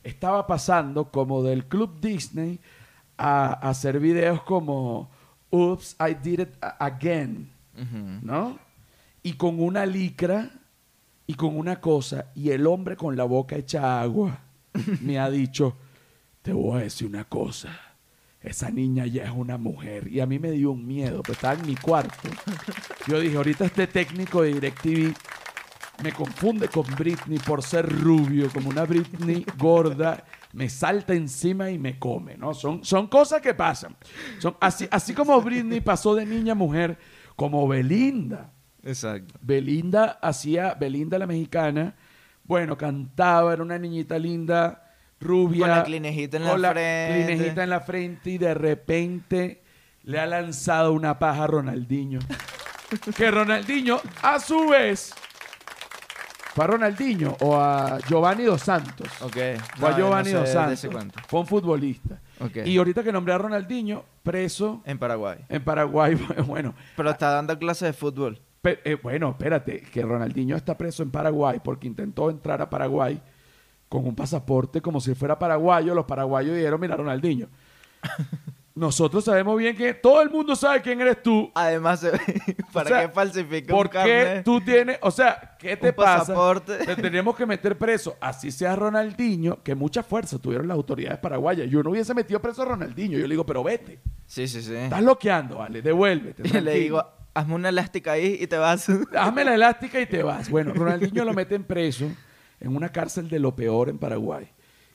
estaba 0.02 0.47
pasando 0.47 1.11
como 1.11 1.42
del 1.42 1.66
Club 1.66 2.00
Disney 2.00 2.61
a, 3.16 3.47
a 3.49 3.71
hacer 3.71 4.00
videos 4.00 4.42
como 4.42 5.11
Oops, 5.52 5.97
I 6.00 6.14
did 6.14 6.40
it 6.40 6.49
again. 6.78 7.50
¿no? 8.23 8.59
Y 9.23 9.35
con 9.35 9.62
una 9.62 9.87
licra 9.87 10.50
y 11.26 11.35
con 11.35 11.56
una 11.56 11.80
cosa, 11.80 12.32
y 12.35 12.50
el 12.50 12.66
hombre 12.66 12.97
con 12.97 13.16
la 13.16 13.25
boca 13.25 13.56
hecha 13.56 14.00
agua 14.00 14.40
me 15.00 15.18
ha 15.18 15.30
dicho, 15.30 15.76
te 16.42 16.52
voy 16.52 16.80
a 16.80 16.85
decir 16.85 17.06
una 17.06 17.25
cosa, 17.25 17.78
esa 18.40 18.71
niña 18.71 19.06
ya 19.06 19.25
es 19.25 19.30
una 19.30 19.56
mujer. 19.56 20.09
Y 20.09 20.21
a 20.21 20.26
mí 20.26 20.38
me 20.38 20.50
dio 20.50 20.73
un 20.73 20.87
miedo, 20.87 21.23
pues 21.23 21.38
estaba 21.38 21.54
en 21.54 21.66
mi 21.66 21.76
cuarto. 21.76 22.28
Yo 23.06 23.21
dije, 23.21 23.37
ahorita 23.37 23.66
este 23.66 23.87
técnico 23.87 24.42
de 24.42 24.54
DirecTV 24.54 25.14
me 26.02 26.12
confunde 26.12 26.68
con 26.68 26.85
Britney 26.97 27.38
por 27.38 27.62
ser 27.62 27.88
rubio, 27.88 28.50
como 28.52 28.71
una 28.71 28.85
Britney 28.85 29.44
gorda, 29.59 30.25
me 30.52 30.68
salta 30.68 31.14
encima 31.14 31.71
y 31.71 31.78
me 31.78 31.99
come, 31.99 32.37
¿no? 32.37 32.54
Son, 32.54 32.85
son 32.85 33.06
cosas 33.06 33.40
que 33.40 33.54
pasan. 33.54 33.97
Son, 34.38 34.56
así, 34.61 34.87
así 34.90 35.14
como 35.14 35.40
Britney 35.40 35.80
pasó 35.80 36.14
de 36.14 36.26
niña 36.26 36.52
a 36.52 36.56
mujer, 36.56 36.99
como 37.37 37.66
Belinda. 37.68 38.52
Exacto. 38.82 39.35
Belinda 39.40 40.18
hacía, 40.21 40.75
Belinda 40.75 41.18
la 41.18 41.26
mexicana, 41.26 41.94
bueno, 42.44 42.76
cantaba, 42.76 43.52
era 43.52 43.62
una 43.62 43.78
niñita 43.78 44.18
linda, 44.18 44.92
rubia. 45.21 45.61
Con 45.61 45.71
la 45.71 45.85
clinejita 45.85 46.37
en 46.37 46.44
la 46.44 46.50
con 46.50 46.61
frente. 46.61 47.26
clinejita 47.26 47.64
en 47.64 47.71
la 47.71 47.80
frente 47.80 48.30
y 48.30 48.38
de 48.38 48.54
repente 48.54 49.62
le 50.02 50.18
ha 50.18 50.26
lanzado 50.26 50.92
una 50.92 51.18
paja 51.18 51.44
a 51.44 51.47
Ronaldinho. 51.47 52.18
que 53.16 53.30
Ronaldinho, 53.30 54.00
a 54.23 54.40
su 54.40 54.68
vez, 54.68 55.14
fue 56.54 56.64
a 56.64 56.66
Ronaldinho 56.66 57.37
o 57.40 57.56
a 57.56 57.99
Giovanni 58.09 58.44
Dos 58.44 58.62
Santos. 58.62 59.09
Ok. 59.23 59.37
Fue 59.76 59.88
a 59.88 59.92
No, 59.92 59.97
Giovanni 59.97 60.30
yo 60.30 60.35
no 60.35 60.40
Dos 60.40 60.49
sé 60.50 60.59
de 60.59 60.76
Santos. 60.76 60.90
cuento. 60.92 61.21
Fue 61.28 61.40
un 61.40 61.47
futbolista. 61.47 62.21
Ok. 62.40 62.59
Y 62.66 62.76
ahorita 62.78 63.02
que 63.02 63.12
nombré 63.12 63.35
a 63.35 63.38
Ronaldinho, 63.38 64.04
preso 64.23 64.82
En 64.85 64.99
Paraguay. 64.99 65.38
en 65.49 65.64
Paraguay, 65.64 66.14
bueno, 66.47 66.75
Pero 66.97 67.11
está 67.11 67.30
dando 67.30 67.59
clases 67.59 67.88
de 67.88 67.92
fútbol. 67.92 68.40
Pe- 68.61 68.80
eh, 68.85 68.97
bueno, 69.02 69.30
espérate, 69.30 69.80
que 69.82 70.02
Ronaldinho 70.02 70.54
está 70.56 70.76
preso 70.78 71.02
en 71.02 71.11
Paraguay 71.11 71.61
porque 71.64 71.87
intentó 71.88 72.30
entrar 72.30 72.61
a 72.62 72.71
Paraguay 72.71 73.21
con 73.88 74.06
un 74.06 74.14
pasaporte 74.14 74.80
como 74.80 75.00
si 75.00 75.14
fuera 75.14 75.38
paraguayo. 75.38 75.94
Los 75.94 76.04
paraguayos 76.06 76.54
dijeron, 76.56 76.80
mira, 76.80 76.97
Ronaldinho, 76.97 77.49
nosotros 78.75 79.25
sabemos 79.25 79.59
bien 79.59 79.76
que 79.76 79.93
todo 79.93 80.23
el 80.23 80.31
mundo 80.31 80.57
sabe 80.57 80.81
quién 80.81 81.00
eres 81.00 81.23
tú. 81.23 81.50
Además, 81.55 82.07
¿para 82.73 82.88
sea, 82.88 83.00
qué 83.02 83.09
falsifica 83.12 83.73
¿Por 83.75 83.87
un 83.87 83.93
qué 83.93 83.99
carnet? 83.99 84.45
tú 84.45 84.61
tienes, 84.61 84.99
o 85.02 85.11
sea, 85.11 85.57
qué 85.59 85.76
te 85.76 85.91
Un 85.91 85.95
pasa? 85.95 86.19
pasaporte. 86.21 86.79
Te 86.79 86.97
tenemos 86.97 87.37
que 87.37 87.45
meter 87.45 87.76
preso. 87.76 88.17
Así 88.21 88.50
sea 88.50 88.75
Ronaldinho, 88.75 89.62
que 89.62 89.75
mucha 89.75 90.02
fuerza 90.02 90.38
tuvieron 90.38 90.69
las 90.69 90.75
autoridades 90.76 91.19
paraguayas. 91.19 91.69
Yo 91.71 91.83
no 91.83 91.91
hubiese 91.91 92.14
metido 92.14 92.41
preso 92.41 92.62
a 92.62 92.64
Ronaldinho. 92.64 93.19
Yo 93.19 93.26
le 93.26 93.35
digo, 93.35 93.45
pero 93.45 93.62
vete. 93.62 94.00
Sí, 94.26 94.49
sí, 94.49 94.62
sí. 94.62 94.75
Estás 94.75 95.02
loqueando, 95.02 95.59
vale, 95.59 95.83
devuélvete. 95.83 96.43
Y 96.43 96.45
le 96.45 96.50
tranquilo. 96.52 96.73
digo, 96.83 97.07
hazme 97.35 97.55
una 97.55 97.69
elástica 97.69 98.12
ahí 98.12 98.38
y 98.41 98.47
te 98.47 98.57
vas. 98.57 98.88
Hazme 99.17 99.45
la 99.45 99.55
elástica 99.55 100.00
y 100.00 100.07
te 100.07 100.23
vas. 100.23 100.49
Bueno, 100.49 100.73
Ronaldinho 100.73 101.25
lo 101.25 101.35
meten 101.35 101.64
preso 101.64 102.07
en 102.61 102.75
una 102.75 102.88
cárcel 102.91 103.29
de 103.29 103.38
lo 103.38 103.55
peor 103.55 103.88
en 103.91 103.99
Paraguay. 103.99 104.49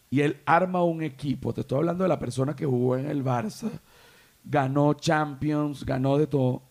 Y 0.09 0.21
él 0.21 0.41
arma 0.45 0.83
un 0.83 1.03
equipo. 1.03 1.53
Te 1.53 1.61
estoy 1.61 1.79
hablando 1.79 2.03
de 2.03 2.09
la 2.09 2.19
persona 2.19 2.55
que 2.55 2.65
jugó 2.65 2.97
en 2.97 3.09
el 3.09 3.23
Barça. 3.23 3.69
Ganó 4.43 4.93
Champions, 4.93 5.85
ganó 5.85 6.17
de 6.17 6.27
todo. 6.27 6.63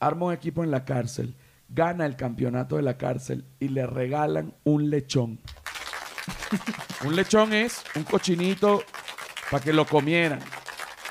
Arma 0.00 0.26
un 0.26 0.32
equipo 0.32 0.64
en 0.64 0.70
la 0.70 0.84
cárcel. 0.84 1.34
Gana 1.68 2.06
el 2.06 2.16
campeonato 2.16 2.76
de 2.76 2.82
la 2.82 2.96
cárcel 2.96 3.44
y 3.60 3.68
le 3.68 3.86
regalan 3.86 4.54
un 4.64 4.88
lechón. 4.88 5.38
un 7.04 7.14
lechón 7.14 7.52
es 7.52 7.82
un 7.94 8.04
cochinito 8.04 8.82
para 9.50 9.62
que 9.62 9.72
lo 9.72 9.84
comieran. 9.86 10.40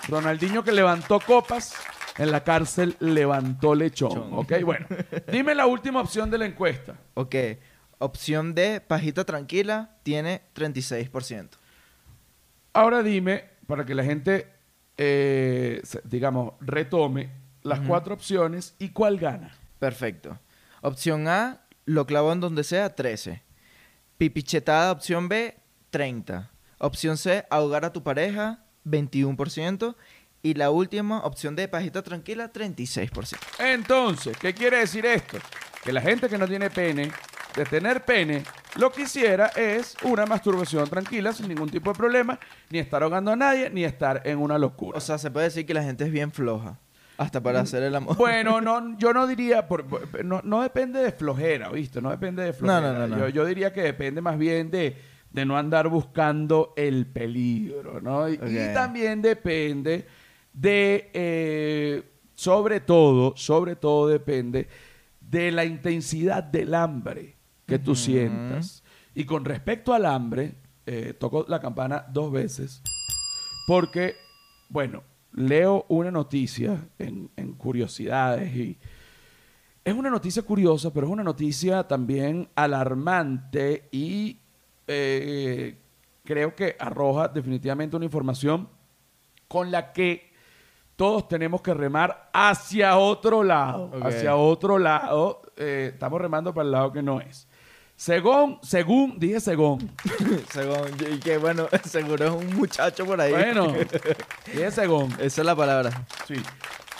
Ronaldinho 0.08 0.64
que 0.64 0.72
levantó 0.72 1.20
copas, 1.20 1.76
en 2.18 2.32
la 2.32 2.44
cárcel 2.44 2.96
levantó 3.00 3.76
lechón. 3.76 4.10
Lechón. 4.10 4.34
¿Ok? 4.34 4.54
Bueno, 4.64 4.88
dime 5.32 5.54
la 5.54 5.68
última 5.68 6.02
opción 6.02 6.32
de 6.32 6.38
la 6.40 6.46
encuesta. 6.46 6.96
ok. 7.14 7.36
Opción 8.00 8.54
D, 8.54 8.80
pajita 8.80 9.26
tranquila, 9.26 9.98
tiene 10.04 10.44
36%. 10.56 11.50
Ahora 12.78 13.02
dime, 13.02 13.44
para 13.66 13.86
que 13.86 13.96
la 13.96 14.04
gente, 14.04 14.54
eh, 14.98 15.82
digamos, 16.04 16.54
retome 16.62 17.32
las 17.64 17.80
cuatro 17.80 18.14
opciones 18.14 18.76
y 18.78 18.90
cuál 18.90 19.18
gana. 19.18 19.52
Perfecto. 19.80 20.38
Opción 20.84 21.28
A, 21.28 21.66
lo 21.86 22.06
clavo 22.06 22.32
en 22.32 22.40
donde 22.40 22.64
sea, 22.64 22.94
13. 22.94 23.42
Pipichetada, 24.20 24.92
opción 24.92 25.28
B, 25.28 25.58
30. 25.90 26.52
Opción 26.78 27.18
C, 27.18 27.48
ahogar 27.50 27.84
a 27.84 27.92
tu 27.92 28.04
pareja, 28.04 28.64
21%. 28.86 29.96
Y 30.44 30.54
la 30.54 30.70
última, 30.70 31.22
opción 31.22 31.56
D, 31.56 31.68
pajita 31.68 32.04
tranquila, 32.04 32.54
36%. 32.54 33.40
Entonces, 33.58 34.38
¿qué 34.38 34.54
quiere 34.54 34.78
decir 34.78 35.04
esto? 35.04 35.40
Que 35.84 35.92
la 35.92 36.02
gente 36.02 36.30
que 36.30 36.38
no 36.38 36.48
tiene 36.48 36.70
pene, 36.70 37.12
de 37.56 37.66
tener 37.66 38.06
pene, 38.06 38.44
lo 38.78 38.92
que 38.92 39.04
hiciera 39.04 39.48
es 39.48 39.96
una 40.04 40.26
masturbación 40.26 40.88
tranquila, 40.90 41.34
sin 41.34 41.48
ningún 41.48 41.70
tipo 41.70 41.92
de 41.92 41.98
problema, 41.98 42.40
ni 42.70 42.80
estar 42.80 43.02
ahogando 43.04 43.32
a 43.32 43.36
nadie, 43.36 43.70
ni 43.70 43.84
estar 43.84 44.22
en 44.26 44.38
una 44.40 44.58
locura. 44.58 44.98
O 44.98 45.02
sea, 45.02 45.18
se 45.18 45.32
puede 45.32 45.46
decir 45.48 45.66
que 45.66 45.74
la 45.74 45.84
gente 45.84 46.04
es 46.06 46.12
bien 46.12 46.32
floja. 46.32 46.80
Hasta 47.18 47.42
para 47.42 47.62
hacer 47.62 47.82
el 47.82 47.96
amor. 47.96 48.16
Bueno, 48.16 48.62
no, 48.62 48.96
yo 49.00 49.12
no 49.12 49.26
diría, 49.26 49.68
por- 49.68 49.86
por- 49.88 50.24
no, 50.24 50.42
no 50.44 50.62
depende 50.62 51.00
de 51.00 51.12
flojera, 51.12 51.70
¿viste? 51.70 52.00
No 52.02 52.12
depende 52.12 52.44
de 52.44 52.54
flojera. 52.54 52.80
No, 52.82 52.94
no, 52.94 53.08
no, 53.08 53.16
no. 53.16 53.18
Yo, 53.18 53.30
yo 53.30 53.46
diría 53.46 53.74
que 53.74 53.82
depende 53.82 54.22
más 54.22 54.38
bien 54.38 54.70
de, 54.70 54.96
de 55.32 55.46
no 55.46 55.58
andar 55.58 55.88
buscando 55.90 56.74
el 56.78 57.08
peligro, 57.08 58.00
¿no? 58.02 58.30
Y, 58.30 58.34
y 58.34 58.36
Ok. 58.68 58.74
también 58.76 59.24
depende 59.24 60.06
de, 60.54 61.10
eh, 61.14 62.04
sobre 62.36 62.82
todo, 62.82 63.34
sobre 63.36 63.76
todo 63.76 64.08
depende 64.08 64.68
de 65.20 65.52
la 65.52 65.66
intensidad 65.66 66.44
del 66.44 66.76
hambre 66.76 67.37
que 67.68 67.78
tú 67.78 67.96
sientas. 67.96 68.84
Y 69.14 69.26
con 69.26 69.46
respecto 69.46 69.94
al 69.94 70.06
hambre, 70.06 70.56
eh, 70.86 71.14
toco 71.14 71.46
la 71.48 71.60
campana 71.60 72.06
dos 72.12 72.32
veces 72.32 72.82
porque, 73.68 74.16
bueno, 74.70 75.04
leo 75.34 75.86
una 75.90 76.10
noticia 76.10 76.88
en, 76.98 77.30
en 77.36 77.54
curiosidades 77.54 78.56
y 78.56 78.80
es 79.84 79.94
una 79.94 80.10
noticia 80.10 80.42
curiosa, 80.44 80.94
pero 80.94 81.08
es 81.08 81.14
una 81.14 81.24
noticia 81.24 81.88
también 81.88 82.50
alarmante 82.56 83.90
y 83.92 84.40
eh, 84.88 85.78
creo 86.24 86.56
que 86.56 86.76
arroja 86.80 87.28
definitivamente 87.28 87.96
una 87.96 88.06
información 88.06 88.70
con 89.48 89.72
la 89.72 89.92
que 89.92 90.32
todos 90.96 91.28
tenemos 91.28 91.62
que 91.62 91.74
remar 91.74 92.30
hacia 92.34 92.98
otro 92.98 93.44
lado, 93.44 93.92
hacia 94.02 94.36
otro 94.36 94.80
lado. 94.80 95.42
eh, 95.56 95.92
estamos 95.94 96.20
remando 96.20 96.54
para 96.54 96.66
el 96.66 96.72
lado 96.72 96.92
que 96.92 97.02
no 97.04 97.22
es. 97.22 97.47
Según, 97.98 98.60
según, 98.62 99.18
dije 99.18 99.40
según. 99.40 99.92
Según, 100.52 100.92
y 101.12 101.20
que 101.20 101.40
bueno, 101.40 101.68
seguro 101.84 102.26
es 102.26 102.32
un 102.32 102.56
muchacho 102.56 103.08
por 103.08 103.20
ahí. 103.20 103.32
Bueno, 103.32 103.74
dije 104.46 104.70
según. 104.70 105.12
Esa 105.14 105.42
es 105.42 105.46
la 105.46 105.56
palabra. 105.56 106.06
Sí. 106.28 106.36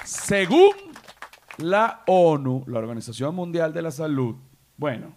Según 0.04 0.72
la 1.58 2.02
ONU, 2.08 2.64
la 2.66 2.80
Organización 2.80 3.36
Mundial 3.36 3.74
de 3.74 3.84
la 3.84 3.92
Salud, 3.92 4.38
bueno, 4.76 5.16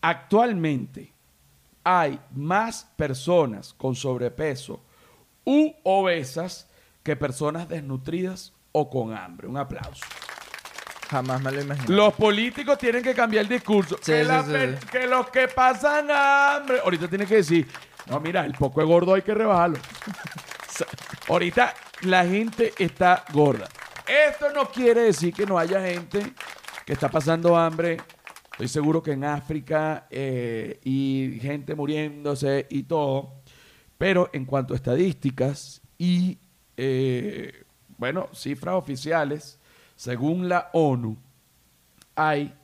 actualmente 0.00 1.12
hay 1.84 2.18
más 2.32 2.90
personas 2.96 3.72
con 3.72 3.94
sobrepeso 3.94 4.82
u 5.44 5.72
obesas 5.84 6.68
que 7.04 7.14
personas 7.14 7.68
desnutridas 7.68 8.52
o 8.72 8.90
con 8.90 9.14
hambre. 9.14 9.46
Un 9.46 9.58
aplauso. 9.58 10.04
Jamás 11.10 11.40
me 11.42 11.52
lo 11.52 11.60
imaginé. 11.60 11.94
Los 11.94 12.14
políticos 12.14 12.78
tienen 12.78 13.02
que 13.02 13.14
cambiar 13.14 13.44
el 13.44 13.48
discurso. 13.48 13.96
Sí, 14.02 14.12
que, 14.12 14.22
sí, 14.22 14.28
la 14.28 14.42
sí, 14.44 14.50
per- 14.52 14.80
sí. 14.80 14.86
que 14.90 15.06
los 15.06 15.28
que 15.30 15.48
pasan 15.48 16.08
hambre. 16.10 16.80
Ahorita 16.82 17.06
tienen 17.08 17.28
que 17.28 17.36
decir, 17.36 17.66
no, 18.06 18.18
mira, 18.20 18.44
el 18.44 18.54
poco 18.54 18.80
de 18.80 18.86
gordo 18.86 19.14
hay 19.14 19.22
que 19.22 19.34
rebajarlo. 19.34 19.78
Ahorita 21.28 21.74
la 22.02 22.24
gente 22.24 22.72
está 22.78 23.24
gorda. 23.32 23.68
Esto 24.28 24.52
no 24.52 24.70
quiere 24.70 25.02
decir 25.02 25.32
que 25.34 25.46
no 25.46 25.58
haya 25.58 25.80
gente 25.82 26.32
que 26.84 26.92
está 26.92 27.08
pasando 27.08 27.56
hambre. 27.56 27.96
Estoy 28.52 28.68
seguro 28.68 29.02
que 29.02 29.12
en 29.12 29.24
África 29.24 30.06
eh, 30.10 30.78
y 30.84 31.38
gente 31.40 31.74
muriéndose 31.74 32.66
y 32.70 32.84
todo. 32.84 33.42
Pero 33.98 34.30
en 34.32 34.44
cuanto 34.44 34.74
a 34.74 34.76
estadísticas 34.76 35.82
y, 35.98 36.38
eh, 36.76 37.64
bueno, 37.96 38.28
cifras 38.34 38.74
oficiales, 38.76 39.58
según 39.96 40.48
la 40.48 40.70
ONU, 40.72 41.16
hay 42.14 42.54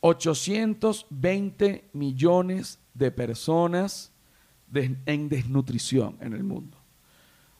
820 0.00 1.90
millones 1.92 2.78
de 2.94 3.10
personas 3.10 4.12
en 4.72 5.28
desnutrición 5.28 6.16
en 6.20 6.32
el 6.32 6.44
mundo. 6.44 6.76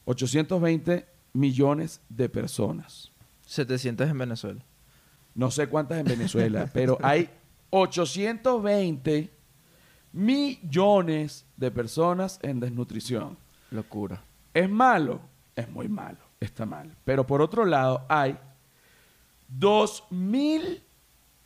820 0.05 1.07
millones 1.33 2.01
de 2.09 2.29
personas. 2.29 3.11
700 3.45 4.09
en 4.09 4.17
Venezuela. 4.17 4.65
No 5.35 5.51
sé 5.51 5.67
cuántas 5.67 5.99
en 5.99 6.05
Venezuela, 6.05 6.69
pero 6.73 6.97
hay 7.01 7.29
820 7.69 9.29
millones 10.13 11.45
de 11.57 11.71
personas 11.71 12.39
en 12.41 12.59
desnutrición. 12.59 13.37
Locura. 13.71 14.23
¿Es 14.53 14.69
malo? 14.69 15.21
Es 15.55 15.69
muy 15.69 15.87
malo, 15.87 16.19
está 16.39 16.65
mal. 16.65 16.95
Pero 17.05 17.27
por 17.27 17.41
otro 17.41 17.65
lado, 17.65 18.05
hay 18.09 18.37
2 19.49 20.03
mil, 20.11 20.83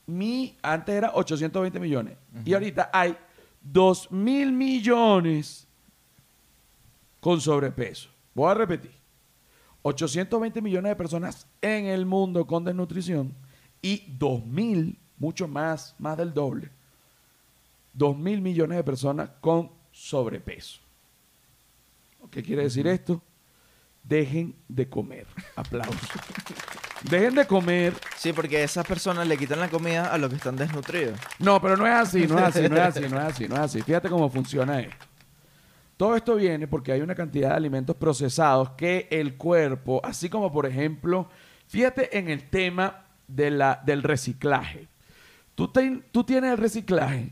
mi, 0.05 0.57
antes 0.62 0.95
era 0.95 1.12
820 1.13 1.79
millones, 1.79 2.17
y 2.45 2.53
ahorita 2.53 2.89
hay 2.93 3.17
2 3.62 4.12
mil 4.12 4.51
millones 4.51 5.67
con 7.19 7.39
sobrepeso. 7.39 8.10
Voy 8.33 8.51
a 8.51 8.53
repetir. 8.53 8.91
820 9.83 10.62
millones 10.62 10.91
de 10.91 10.95
personas 10.95 11.48
en 11.62 11.86
el 11.86 12.05
mundo 12.05 12.48
con 12.48 12.63
desnutrición 12.63 13.33
y 13.81 14.03
2 14.17 14.45
mil, 14.45 14.98
mucho 15.17 15.48
más, 15.48 15.95
más 16.00 16.17
del 16.17 16.33
doble, 16.33 16.69
2 17.93 18.17
mil 18.17 18.41
millones 18.41 18.77
de 18.77 18.83
personas 18.83 19.29
con 19.41 19.69
sobrepeso. 19.91 20.79
¿Qué 22.31 22.41
quiere 22.41 22.63
decir 22.63 22.88
esto? 22.88 23.22
Dejen 24.03 24.55
de 24.67 24.89
comer. 24.89 25.25
Aplausos. 25.55 25.95
Dejen 27.10 27.36
de 27.36 27.45
comer. 27.48 27.93
Sí, 28.17 28.31
porque 28.33 28.63
esas 28.63 28.86
personas 28.86 29.27
le 29.27 29.38
quitan 29.38 29.60
la 29.60 29.69
comida 29.69 30.12
a 30.13 30.17
los 30.17 30.29
que 30.29 30.36
están 30.38 30.55
desnutridos. 30.55 31.19
No, 31.39 31.62
pero 31.62 31.75
no 31.77 31.86
es 31.86 31.93
así, 31.93 32.27
no 32.27 32.38
es 32.39 32.43
así, 32.45 32.69
no 32.69 32.75
es 32.77 32.81
así, 32.81 33.01
no 33.09 33.18
es 33.20 33.24
así, 33.25 33.48
no 33.48 33.55
es 33.55 33.61
así. 33.61 33.81
Fíjate 33.81 34.09
cómo 34.09 34.29
funciona 34.29 34.79
esto. 34.79 35.05
Todo 35.98 36.16
esto 36.16 36.35
viene 36.35 36.68
porque 36.68 36.92
hay 36.92 37.01
una 37.01 37.16
cantidad 37.16 37.50
de 37.50 37.55
alimentos 37.55 37.96
procesados 37.96 38.72
que 38.72 39.07
el 39.11 39.35
cuerpo, 39.35 40.01
así 40.03 40.27
como 40.29 40.51
por 40.51 40.66
ejemplo, 40.66 41.29
fíjate 41.68 42.18
en 42.18 42.29
el 42.29 42.50
tema 42.50 43.05
de 43.27 43.51
la, 43.51 43.81
del 43.85 44.01
reciclaje. 44.03 44.87
Tú, 45.55 45.68
ten- 45.68 46.03
tú 46.11 46.24
tienes 46.24 46.51
el 46.51 46.57
reciclaje 46.57 47.29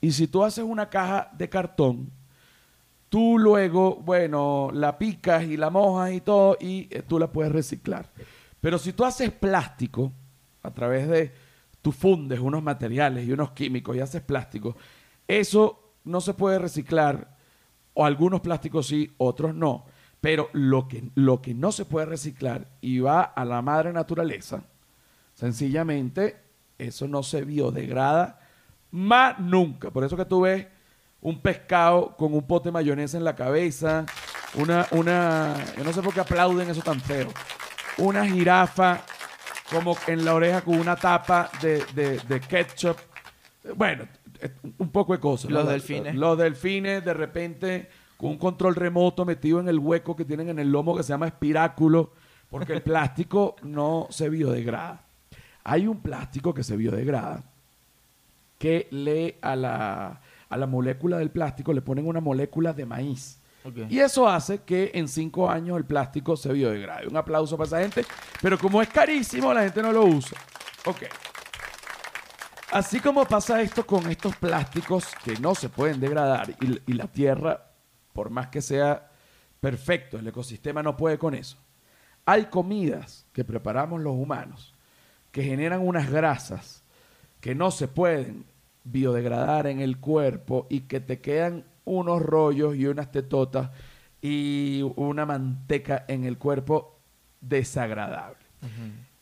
y 0.00 0.12
si 0.12 0.26
tú 0.26 0.42
haces 0.44 0.64
una 0.64 0.88
caja 0.90 1.30
de 1.32 1.48
cartón, 1.48 2.10
tú 3.10 3.38
luego, 3.38 3.96
bueno, 3.96 4.70
la 4.72 4.96
picas 4.96 5.42
y 5.44 5.58
la 5.58 5.68
mojas 5.68 6.12
y 6.12 6.20
todo 6.22 6.56
y 6.58 6.88
eh, 6.90 7.02
tú 7.06 7.18
la 7.18 7.30
puedes 7.30 7.52
reciclar. 7.52 8.08
Pero 8.60 8.78
si 8.78 8.94
tú 8.94 9.04
haces 9.04 9.32
plástico 9.32 10.12
a 10.62 10.70
través 10.70 11.08
de, 11.08 11.32
tú 11.82 11.92
fundes 11.92 12.38
unos 12.38 12.62
materiales 12.62 13.26
y 13.26 13.32
unos 13.32 13.50
químicos 13.50 13.96
y 13.96 14.00
haces 14.00 14.22
plástico, 14.22 14.76
eso 15.26 15.94
no 16.04 16.20
se 16.20 16.34
puede 16.34 16.58
reciclar, 16.58 17.36
o 17.94 18.06
algunos 18.06 18.40
plásticos 18.40 18.86
sí, 18.86 19.12
otros 19.18 19.54
no. 19.54 19.84
Pero 20.20 20.48
lo 20.52 20.86
que, 20.86 21.10
lo 21.14 21.42
que 21.42 21.52
no 21.52 21.72
se 21.72 21.86
puede 21.86 22.06
reciclar 22.06 22.68
y 22.80 23.00
va 23.00 23.22
a 23.22 23.44
la 23.44 23.60
madre 23.60 23.92
naturaleza, 23.92 24.62
sencillamente 25.34 26.36
eso 26.78 27.08
no 27.08 27.22
se 27.22 27.44
biodegrada 27.44 28.38
más 28.92 29.38
nunca. 29.40 29.90
Por 29.90 30.04
eso 30.04 30.16
que 30.16 30.24
tú 30.26 30.42
ves 30.42 30.66
un 31.22 31.40
pescado 31.40 32.16
con 32.16 32.32
un 32.34 32.46
pote 32.46 32.68
de 32.68 32.72
mayonesa 32.72 33.16
en 33.18 33.24
la 33.24 33.34
cabeza, 33.36 34.06
una, 34.54 34.86
una, 34.92 35.54
yo 35.76 35.84
no 35.84 35.92
sé 35.92 36.02
por 36.02 36.14
qué 36.14 36.20
aplauden 36.20 36.70
eso 36.70 36.82
tan 36.82 37.00
feo, 37.00 37.28
una 37.98 38.26
jirafa 38.26 39.02
como 39.70 39.96
en 40.06 40.24
la 40.24 40.34
oreja 40.34 40.62
con 40.62 40.78
una 40.78 40.96
tapa 40.96 41.50
de, 41.62 41.84
de- 41.94 42.18
de 42.18 42.40
ketchup. 42.40 42.96
Bueno, 43.76 44.04
un 44.78 44.90
poco 44.90 45.12
de 45.12 45.20
cosas. 45.20 45.50
Los 45.50 45.64
¿no? 45.64 45.70
delfines. 45.70 46.14
Los 46.14 46.38
delfines 46.38 47.04
de 47.04 47.14
repente 47.14 47.90
con 48.16 48.30
un 48.30 48.38
control 48.38 48.74
remoto 48.74 49.24
metido 49.24 49.60
en 49.60 49.68
el 49.68 49.78
hueco 49.78 50.16
que 50.16 50.24
tienen 50.24 50.48
en 50.48 50.58
el 50.58 50.70
lomo 50.72 50.96
que 50.96 51.02
se 51.02 51.10
llama 51.10 51.26
espiráculo, 51.28 52.12
porque 52.50 52.72
el 52.72 52.82
plástico 52.82 53.56
no 53.62 54.08
se 54.10 54.28
biodegrada. 54.28 55.02
Hay 55.62 55.86
un 55.86 56.00
plástico 56.00 56.52
que 56.54 56.64
se 56.64 56.76
biodegrada 56.76 57.44
que 58.58 58.88
le 58.90 59.38
a 59.40 59.56
la, 59.56 60.20
a 60.50 60.56
la 60.56 60.66
molécula 60.66 61.16
del 61.16 61.30
plástico 61.30 61.72
le 61.72 61.80
ponen 61.80 62.06
una 62.06 62.20
molécula 62.20 62.72
de 62.74 62.84
maíz. 62.84 63.40
Y 63.88 63.98
eso 63.98 64.28
hace 64.28 64.62
que 64.62 64.90
en 64.94 65.06
cinco 65.06 65.48
años 65.48 65.76
el 65.76 65.84
plástico 65.84 66.36
se 66.36 66.52
biodegrade. 66.52 67.06
Un 67.06 67.16
aplauso 67.16 67.56
para 67.56 67.66
esa 67.66 67.80
gente. 67.80 68.04
Pero 68.40 68.58
como 68.58 68.80
es 68.80 68.88
carísimo, 68.88 69.52
la 69.52 69.62
gente 69.62 69.82
no 69.82 69.92
lo 69.92 70.04
usa. 70.04 70.38
Ok. 70.86 71.02
Así 72.72 73.00
como 73.00 73.24
pasa 73.26 73.60
esto 73.60 73.86
con 73.86 74.10
estos 74.10 74.34
plásticos 74.36 75.08
que 75.22 75.34
no 75.36 75.54
se 75.54 75.68
pueden 75.68 76.00
degradar 76.00 76.50
y, 76.60 76.80
y 76.86 76.94
la 76.94 77.06
tierra, 77.06 77.70
por 78.12 78.30
más 78.30 78.48
que 78.48 78.62
sea 78.62 79.10
perfecto, 79.60 80.18
el 80.18 80.26
ecosistema 80.26 80.82
no 80.82 80.96
puede 80.96 81.18
con 81.18 81.34
eso. 81.34 81.58
Hay 82.24 82.46
comidas 82.46 83.26
que 83.32 83.44
preparamos 83.44 84.00
los 84.00 84.14
humanos 84.14 84.74
que 85.32 85.42
generan 85.42 85.86
unas 85.86 86.10
grasas 86.10 86.82
que 87.40 87.54
no 87.54 87.70
se 87.70 87.88
pueden 87.88 88.44
biodegradar 88.84 89.66
en 89.66 89.80
el 89.80 89.98
cuerpo 89.98 90.66
y 90.70 90.80
que 90.80 91.00
te 91.00 91.20
quedan 91.20 91.64
unos 91.84 92.22
rollos 92.22 92.76
y 92.76 92.86
unas 92.86 93.10
tetotas 93.10 93.70
y 94.22 94.82
una 94.96 95.26
manteca 95.26 96.04
en 96.08 96.24
el 96.24 96.38
cuerpo 96.38 96.98
desagradable. 97.40 98.38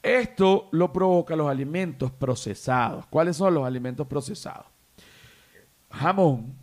Esto 0.03 0.69
lo 0.73 0.93
provoca 0.93 1.37
los 1.37 1.49
alimentos 1.49 2.11
procesados. 2.11 3.07
¿Cuáles 3.07 3.37
son 3.37 3.55
los 3.55 3.67
alimentos 3.67 4.07
procesados? 4.07 4.67
Jamón, 5.91 6.55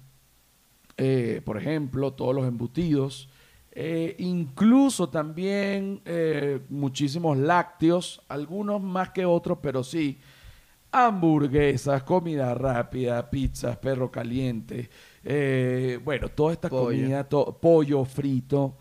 eh, 0.97 1.41
por 1.43 1.57
ejemplo, 1.57 2.13
todos 2.13 2.35
los 2.35 2.47
embutidos, 2.47 3.29
eh, 3.71 4.15
incluso 4.19 5.09
también 5.09 6.01
eh, 6.05 6.61
muchísimos 6.69 7.37
lácteos, 7.37 8.21
algunos 8.29 8.81
más 8.81 9.09
que 9.09 9.25
otros, 9.25 9.57
pero 9.61 9.83
sí, 9.83 10.17
hamburguesas, 10.95 12.03
comida 12.03 12.53
rápida, 12.53 13.29
pizzas, 13.29 13.75
perro 13.77 14.09
caliente, 14.09 14.89
eh, 15.23 15.99
bueno, 16.03 16.29
toda 16.29 16.53
esta 16.53 16.69
Pollo. 16.69 16.85
comida, 16.85 17.23
to- 17.25 17.57
pollo 17.59 18.05
frito, 18.05 18.77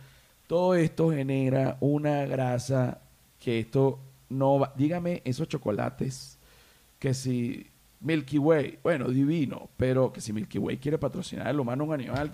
todo 0.47 0.75
esto 0.77 1.11
genera 1.11 1.77
una 1.81 2.25
grasa 2.25 3.01
que 3.41 3.61
esto 3.61 3.99
no 4.29 4.61
va. 4.61 4.73
Dígame 4.77 5.23
esos 5.25 5.49
chocolates 5.49 6.39
que 6.99 7.15
si 7.15 7.67
Milky 8.01 8.39
Way, 8.39 8.79
bueno, 8.83 9.09
divino, 9.09 9.69
pero 9.77 10.13
que 10.13 10.21
si 10.21 10.33
Milky 10.33 10.59
Way 10.59 10.77
quiere 10.79 10.99
patrocinar 10.99 11.49
el 11.49 11.59
humano 11.59 11.85
un 11.85 11.95
animal, 11.95 12.31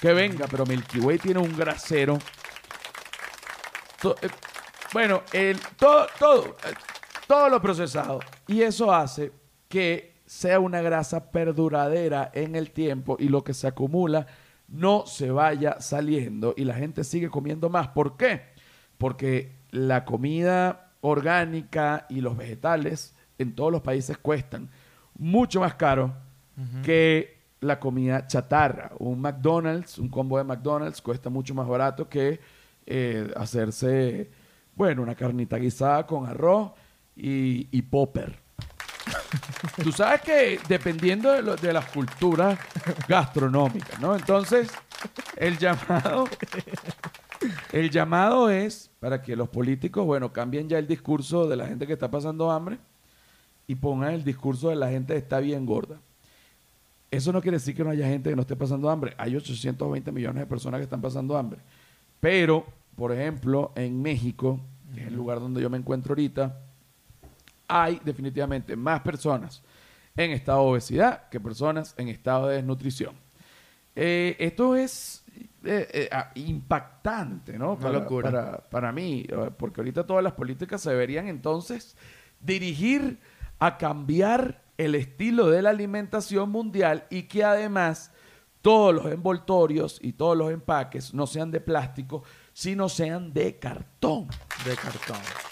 que 0.00 0.12
venga, 0.12 0.46
pero 0.50 0.66
Milky 0.66 0.98
Way 0.98 1.18
tiene 1.18 1.38
un 1.40 1.56
grasero. 1.56 2.18
To- 4.00 4.16
eh, 4.20 4.28
bueno, 4.92 5.22
el, 5.32 5.58
todo, 5.76 6.06
todo, 6.18 6.44
eh, 6.64 6.74
todo 7.26 7.48
lo 7.48 7.60
procesado. 7.62 8.18
Y 8.52 8.62
eso 8.62 8.92
hace 8.92 9.32
que 9.68 10.12
sea 10.26 10.60
una 10.60 10.82
grasa 10.82 11.30
perduradera 11.30 12.30
en 12.34 12.54
el 12.54 12.70
tiempo 12.70 13.16
y 13.18 13.28
lo 13.28 13.42
que 13.42 13.54
se 13.54 13.66
acumula 13.66 14.26
no 14.68 15.06
se 15.06 15.30
vaya 15.30 15.80
saliendo 15.80 16.52
y 16.56 16.64
la 16.64 16.74
gente 16.74 17.02
sigue 17.04 17.30
comiendo 17.30 17.70
más. 17.70 17.88
¿Por 17.88 18.16
qué? 18.16 18.42
Porque 18.98 19.56
la 19.70 20.04
comida 20.04 20.92
orgánica 21.00 22.06
y 22.10 22.20
los 22.20 22.36
vegetales 22.36 23.14
en 23.38 23.54
todos 23.54 23.72
los 23.72 23.80
países 23.80 24.18
cuestan 24.18 24.70
mucho 25.18 25.60
más 25.60 25.74
caro 25.74 26.14
que 26.82 27.38
la 27.60 27.80
comida 27.80 28.26
chatarra. 28.26 28.92
Un 28.98 29.20
McDonald's, 29.20 29.98
un 29.98 30.08
combo 30.08 30.36
de 30.36 30.44
McDonald's 30.44 31.00
cuesta 31.00 31.30
mucho 31.30 31.54
más 31.54 31.66
barato 31.66 32.08
que 32.08 32.38
eh, 32.84 33.32
hacerse, 33.34 34.30
bueno, 34.74 35.02
una 35.02 35.14
carnita 35.14 35.56
guisada 35.56 36.06
con 36.06 36.26
arroz 36.26 36.72
y, 37.16 37.68
y 37.76 37.82
popper. 37.82 38.41
Tú 39.82 39.92
sabes 39.92 40.20
que 40.22 40.60
dependiendo 40.68 41.30
de, 41.32 41.72
las 41.72 41.86
culturas 41.86 42.58
gastronómicas, 43.08 43.98
¿no? 44.00 44.14
Entonces, 44.14 44.70
el 45.36 45.58
llamado, 45.58 46.28
el 47.72 47.90
llamado 47.90 48.50
es 48.50 48.90
para 49.00 49.22
que 49.22 49.36
los 49.36 49.48
políticos, 49.48 50.04
bueno, 50.04 50.32
cambien 50.32 50.68
ya 50.68 50.78
el 50.78 50.86
discurso 50.86 51.48
de 51.48 51.56
la 51.56 51.66
gente 51.66 51.86
que 51.86 51.92
está 51.94 52.10
pasando 52.10 52.50
hambre 52.50 52.78
y 53.66 53.74
pongan 53.74 54.14
el 54.14 54.24
discurso 54.24 54.68
de 54.68 54.76
la 54.76 54.88
gente 54.88 55.14
que 55.14 55.18
está 55.18 55.40
bien 55.40 55.66
gorda. 55.66 55.98
Eso 57.10 57.32
no 57.32 57.42
quiere 57.42 57.58
decir 57.58 57.74
que 57.74 57.84
no 57.84 57.90
haya 57.90 58.06
gente 58.06 58.30
que 58.30 58.36
no 58.36 58.42
esté 58.42 58.56
pasando 58.56 58.88
hambre. 58.88 59.14
Hay 59.18 59.36
820 59.36 60.12
millones 60.12 60.40
de 60.40 60.46
personas 60.46 60.78
que 60.78 60.84
están 60.84 61.02
pasando 61.02 61.36
hambre. 61.36 61.60
Pero, 62.20 62.64
por 62.96 63.12
ejemplo, 63.12 63.72
en 63.74 64.00
México, 64.00 64.60
que 64.94 65.02
es 65.02 65.06
el 65.08 65.14
lugar 65.14 65.40
donde 65.40 65.60
yo 65.60 65.68
me 65.68 65.76
encuentro 65.76 66.12
ahorita, 66.12 66.58
hay 67.72 68.00
definitivamente 68.04 68.76
más 68.76 69.00
personas 69.00 69.62
en 70.14 70.30
estado 70.32 70.64
de 70.64 70.70
obesidad 70.72 71.28
que 71.30 71.40
personas 71.40 71.94
en 71.96 72.08
estado 72.08 72.48
de 72.48 72.56
desnutrición. 72.56 73.14
Eh, 73.96 74.36
esto 74.38 74.76
es 74.76 75.24
eh, 75.64 75.88
eh, 75.92 76.08
ah, 76.12 76.30
impactante, 76.34 77.58
¿no? 77.58 77.78
Locura. 77.80 78.30
Para, 78.30 78.58
para 78.58 78.92
mí, 78.92 79.26
porque 79.56 79.80
ahorita 79.80 80.04
todas 80.06 80.22
las 80.22 80.34
políticas 80.34 80.82
se 80.82 80.90
deberían 80.90 81.28
entonces 81.28 81.96
dirigir 82.40 83.18
a 83.58 83.78
cambiar 83.78 84.62
el 84.76 84.94
estilo 84.94 85.48
de 85.48 85.62
la 85.62 85.70
alimentación 85.70 86.50
mundial 86.50 87.06
y 87.08 87.22
que 87.22 87.44
además 87.44 88.12
todos 88.60 88.94
los 88.94 89.06
envoltorios 89.06 89.98
y 90.02 90.12
todos 90.12 90.36
los 90.36 90.52
empaques 90.52 91.14
no 91.14 91.26
sean 91.26 91.50
de 91.50 91.60
plástico, 91.60 92.22
sino 92.52 92.88
sean 92.88 93.32
de 93.32 93.58
cartón. 93.58 94.28
De 94.64 94.76
cartón. 94.76 95.51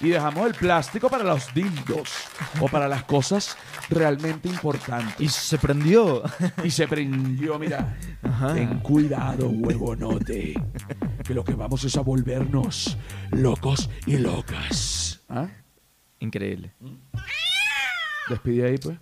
Y 0.00 0.10
dejamos 0.10 0.46
el 0.46 0.54
plástico 0.54 1.08
para 1.08 1.24
los 1.24 1.52
dildos 1.54 2.12
o 2.60 2.68
para 2.68 2.86
las 2.86 3.04
cosas 3.04 3.56
realmente 3.88 4.48
importantes. 4.48 5.20
Y 5.20 5.28
se 5.28 5.58
prendió. 5.58 6.22
Y 6.62 6.70
se 6.70 6.86
prendió, 6.86 7.58
mira. 7.58 7.96
Ajá. 8.22 8.54
Ten 8.54 8.80
cuidado, 8.80 9.48
huevonote. 9.48 10.54
Que 11.24 11.34
lo 11.34 11.44
que 11.44 11.54
vamos 11.54 11.82
es 11.84 11.96
a 11.96 12.02
volvernos 12.02 12.98
locos 13.30 13.88
y 14.06 14.18
locas. 14.18 15.22
¿Ah? 15.28 15.48
Increíble. 16.18 16.72
Despide 18.28 18.66
ahí, 18.66 18.78
pues. 18.78 18.98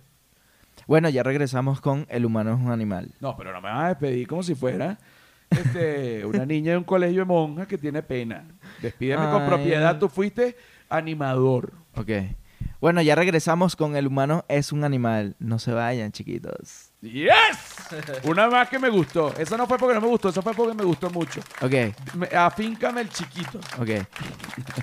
Bueno, 0.87 1.09
ya 1.09 1.23
regresamos 1.23 1.81
con 1.81 2.05
El 2.09 2.25
humano 2.25 2.53
es 2.53 2.59
un 2.59 2.71
animal. 2.71 3.11
No, 3.19 3.35
pero 3.35 3.51
no 3.51 3.61
me 3.61 3.69
vas 3.69 3.85
a 3.85 3.87
despedir 3.89 4.27
como 4.27 4.43
si 4.43 4.55
fuera 4.55 4.97
este, 5.49 6.25
una 6.25 6.45
niña 6.45 6.71
de 6.71 6.77
un 6.77 6.83
colegio 6.83 7.21
de 7.21 7.25
monjas 7.25 7.67
que 7.67 7.77
tiene 7.77 8.03
pena. 8.03 8.45
Despídeme 8.81 9.29
con 9.29 9.45
propiedad. 9.45 9.97
Tú 9.97 10.09
fuiste 10.09 10.55
animador. 10.97 11.73
Ok. 11.95 12.09
Bueno, 12.81 13.01
ya 13.01 13.15
regresamos 13.15 13.75
con 13.75 13.95
El 13.95 14.05
humano 14.05 14.45
es 14.47 14.71
un 14.71 14.83
animal. 14.83 15.35
No 15.39 15.57
se 15.59 15.71
vayan, 15.71 16.11
chiquitos. 16.11 16.91
¡Yes! 17.01 17.29
Una 18.23 18.47
más 18.49 18.69
que 18.69 18.77
me 18.77 18.89
gustó. 18.89 19.33
Esa 19.37 19.57
no 19.57 19.65
fue 19.65 19.77
porque 19.77 19.95
no 19.95 20.01
me 20.01 20.07
gustó, 20.07 20.29
esa 20.29 20.41
fue 20.41 20.53
porque 20.53 20.73
me 20.75 20.83
gustó 20.83 21.09
mucho. 21.09 21.39
Ok, 21.61 21.71
Me- 22.15 22.27
afíncame 22.37 23.01
el 23.01 23.09
chiquito. 23.09 23.59
ok. 23.79 23.89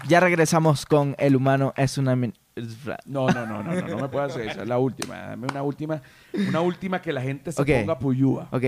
Ya 0.08 0.20
regresamos 0.20 0.84
con 0.86 1.14
El 1.18 1.36
humano 1.36 1.72
es 1.76 1.96
un 1.98 2.08
animal. 2.08 2.34
No, 3.06 3.28
no, 3.28 3.46
no, 3.46 3.62
no, 3.62 3.72
no, 3.72 3.88
no 3.88 3.96
me 3.98 4.08
puedes 4.08 4.32
hacer 4.32 4.48
esa. 4.48 4.62
Es 4.62 4.68
la 4.68 4.78
última. 4.78 5.16
Dame 5.18 5.46
una 5.50 5.62
última, 5.62 6.02
una 6.48 6.60
última 6.60 7.00
que 7.00 7.12
la 7.12 7.22
gente 7.22 7.50
se 7.52 7.62
Ok. 7.62 7.68
ponga 7.80 7.98
puyúa. 7.98 8.48
Ok. 8.50 8.64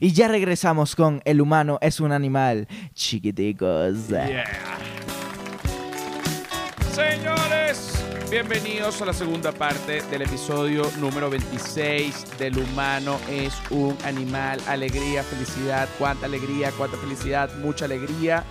Y 0.00 0.12
ya 0.12 0.28
regresamos 0.28 0.94
con 0.96 1.22
El 1.24 1.40
humano 1.40 1.78
es 1.80 2.00
un 2.00 2.12
animal. 2.12 2.66
Chiquiticos. 2.92 4.08
Yeah. 4.08 4.44
Señores, 6.94 7.92
bienvenidos 8.30 9.02
a 9.02 9.06
la 9.06 9.12
segunda 9.12 9.50
parte 9.50 10.00
del 10.02 10.22
episodio 10.22 10.84
número 11.00 11.28
26 11.28 12.38
del 12.38 12.56
humano 12.56 13.18
es 13.28 13.52
un 13.70 13.98
animal, 14.04 14.60
alegría, 14.68 15.24
felicidad, 15.24 15.88
cuánta 15.98 16.26
alegría, 16.26 16.70
cuánta 16.78 16.96
felicidad, 16.96 17.52
mucha 17.56 17.86
alegría, 17.86 18.44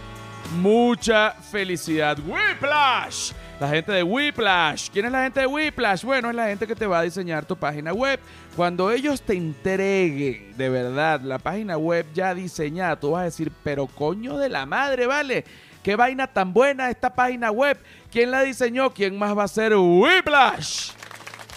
mucha 0.57 1.31
felicidad. 1.31 2.17
Whiplash, 2.19 3.31
la 3.61 3.69
gente 3.69 3.93
de 3.93 4.03
Whiplash. 4.03 4.89
¿Quién 4.91 5.05
es 5.05 5.13
la 5.13 5.23
gente 5.23 5.39
de 5.39 5.47
Whiplash? 5.47 6.03
Bueno, 6.03 6.29
es 6.29 6.35
la 6.35 6.47
gente 6.47 6.67
que 6.67 6.75
te 6.75 6.85
va 6.85 6.99
a 6.99 7.03
diseñar 7.03 7.45
tu 7.45 7.55
página 7.55 7.93
web. 7.93 8.19
Cuando 8.57 8.91
ellos 8.91 9.21
te 9.21 9.37
entreguen 9.37 10.57
de 10.57 10.67
verdad 10.67 11.21
la 11.21 11.39
página 11.39 11.77
web 11.77 12.05
ya 12.13 12.35
diseñada, 12.35 12.99
tú 12.99 13.11
vas 13.11 13.21
a 13.21 13.25
decir, 13.25 13.53
pero 13.63 13.87
coño 13.87 14.37
de 14.37 14.49
la 14.49 14.65
madre, 14.65 15.07
¿vale? 15.07 15.45
Qué 15.83 15.97
vaina 15.97 16.27
tan 16.27 16.53
buena 16.53 16.89
esta 16.89 17.13
página 17.13 17.51
web. 17.51 17.77
¿Quién 18.13 18.29
la 18.29 18.43
diseñó? 18.43 18.93
¿Quién 18.93 19.17
más 19.17 19.35
va 19.35 19.45
a 19.45 19.47
ser 19.47 19.73
Whiplash? 19.75 20.91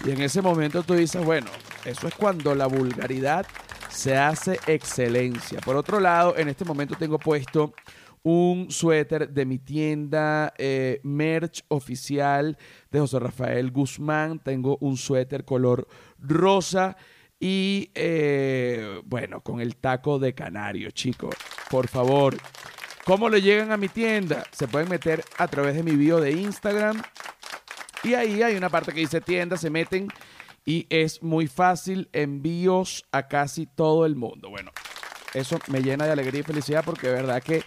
Y 0.06 0.12
en 0.12 0.22
ese 0.22 0.40
momento 0.40 0.82
tú 0.82 0.94
dices, 0.94 1.22
bueno, 1.22 1.48
eso 1.84 2.08
es 2.08 2.14
cuando 2.14 2.54
la 2.54 2.66
vulgaridad 2.66 3.46
se 3.90 4.16
hace 4.16 4.58
excelencia. 4.66 5.60
Por 5.60 5.76
otro 5.76 6.00
lado, 6.00 6.34
en 6.38 6.48
este 6.48 6.64
momento 6.64 6.94
tengo 6.94 7.18
puesto 7.18 7.74
un 8.22 8.70
suéter 8.70 9.28
de 9.28 9.44
mi 9.44 9.58
tienda 9.58 10.54
eh, 10.56 10.98
merch 11.02 11.62
oficial 11.68 12.56
de 12.90 13.00
José 13.00 13.18
Rafael 13.18 13.70
Guzmán. 13.70 14.38
Tengo 14.38 14.78
un 14.80 14.96
suéter 14.96 15.44
color 15.44 15.86
rosa 16.18 16.96
y 17.38 17.90
eh, 17.94 19.02
bueno, 19.04 19.42
con 19.42 19.60
el 19.60 19.76
taco 19.76 20.18
de 20.18 20.34
canario, 20.34 20.90
chicos. 20.90 21.34
Por 21.68 21.86
favor, 21.86 22.34
¿cómo 23.06 23.28
le 23.28 23.40
llegan 23.40 23.70
a 23.70 23.76
mi 23.76 23.88
tienda? 23.88 24.44
Se 24.50 24.66
pueden 24.66 24.88
meter 24.88 25.24
a 25.38 25.46
través 25.46 25.76
de 25.76 25.84
mi 25.84 25.92
bio 25.92 26.20
de 26.20 26.32
Instagram 26.32 27.00
y 28.02 28.14
ahí 28.14 28.42
hay 28.42 28.56
una 28.56 28.68
parte 28.68 28.92
que 28.92 29.00
dice 29.00 29.20
tienda, 29.20 29.56
se 29.56 29.70
meten 29.70 30.08
y 30.64 30.86
es 30.90 31.22
muy 31.22 31.46
fácil, 31.46 32.08
envíos 32.12 33.06
a 33.12 33.28
casi 33.28 33.66
todo 33.66 34.04
el 34.06 34.16
mundo. 34.16 34.50
Bueno, 34.50 34.72
eso 35.34 35.58
me 35.68 35.80
llena 35.80 36.04
de 36.04 36.12
alegría 36.12 36.40
y 36.40 36.44
felicidad 36.44 36.84
porque 36.84 37.06
de 37.06 37.14
verdad 37.14 37.42
que 37.42 37.62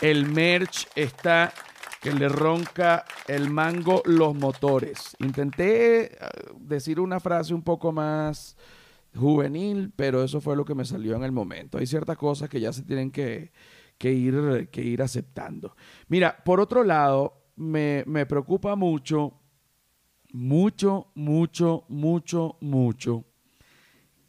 el 0.00 0.26
merch 0.26 0.88
está 0.96 1.54
que 2.00 2.12
le 2.12 2.28
ronca 2.28 3.04
el 3.28 3.48
mango 3.48 4.02
los 4.04 4.34
motores. 4.34 5.16
Intenté 5.20 6.04
eh, 6.04 6.18
decir 6.58 6.98
una 6.98 7.20
frase 7.20 7.54
un 7.54 7.62
poco 7.62 7.92
más 7.92 8.56
juvenil, 9.16 9.92
pero 9.94 10.24
eso 10.24 10.40
fue 10.40 10.56
lo 10.56 10.64
que 10.64 10.74
me 10.74 10.84
salió 10.84 11.14
en 11.14 11.22
el 11.22 11.32
momento. 11.32 11.78
Hay 11.78 11.86
ciertas 11.86 12.18
cosas 12.18 12.48
que 12.48 12.60
ya 12.60 12.72
se 12.72 12.82
tienen 12.82 13.10
que, 13.12 13.52
que 13.98 14.12
ir, 14.12 14.68
que 14.70 14.82
ir 14.82 15.02
aceptando. 15.02 15.76
Mira, 16.08 16.42
por 16.44 16.60
otro 16.60 16.84
lado, 16.84 17.42
me, 17.56 18.04
me 18.06 18.26
preocupa 18.26 18.76
mucho, 18.76 19.40
mucho, 20.32 21.10
mucho, 21.14 21.84
mucho, 21.88 22.56
mucho, 22.60 23.24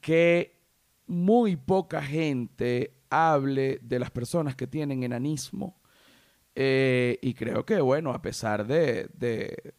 que 0.02 0.62
muy 1.08 1.56
poca 1.56 2.02
gente 2.02 2.98
hable 3.10 3.80
de 3.82 4.00
las 4.00 4.12
personas 4.12 4.56
que 4.56 4.68
tienen 4.68 5.04
enanismo. 5.04 5.82
Eh, 6.56 7.20
y 7.22 7.34
creo 7.34 7.66
que, 7.66 7.82
bueno, 7.82 8.12
a 8.12 8.22
pesar 8.22 8.66
de, 8.66 9.10
de- 9.14 9.74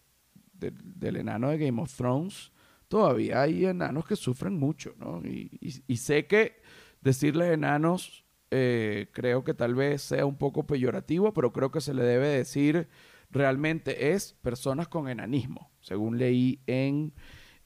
de- 0.53 0.73
del 0.73 1.17
enano 1.17 1.51
de 1.51 1.59
Game 1.59 1.81
of 1.83 1.95
Thrones, 1.95 2.53
todavía 2.89 3.43
hay 3.43 3.67
enanos 3.67 4.07
que 4.07 4.17
sufren 4.17 4.59
mucho, 4.59 4.95
¿no? 4.99 5.23
Y 5.25 5.97
sé 5.97 6.27
que 6.27 6.61
decirles 7.01 7.53
enanos 7.53 8.26
eh, 8.51 9.09
creo 9.13 9.45
que 9.45 9.55
tal 9.55 9.75
vez 9.75 10.03
sea 10.03 10.27
un 10.27 10.37
poco 10.37 10.67
peyorativo, 10.67 11.33
pero 11.33 11.53
creo 11.53 11.71
que 11.71 11.81
se 11.81 11.95
le 11.95 12.03
debe 12.03 12.29
decir 12.29 12.89
realmente 13.31 14.13
es 14.13 14.35
personas 14.35 14.89
con 14.89 15.09
enanismo, 15.09 15.71
según 15.81 16.19
leí 16.19 16.61
en 16.67 17.13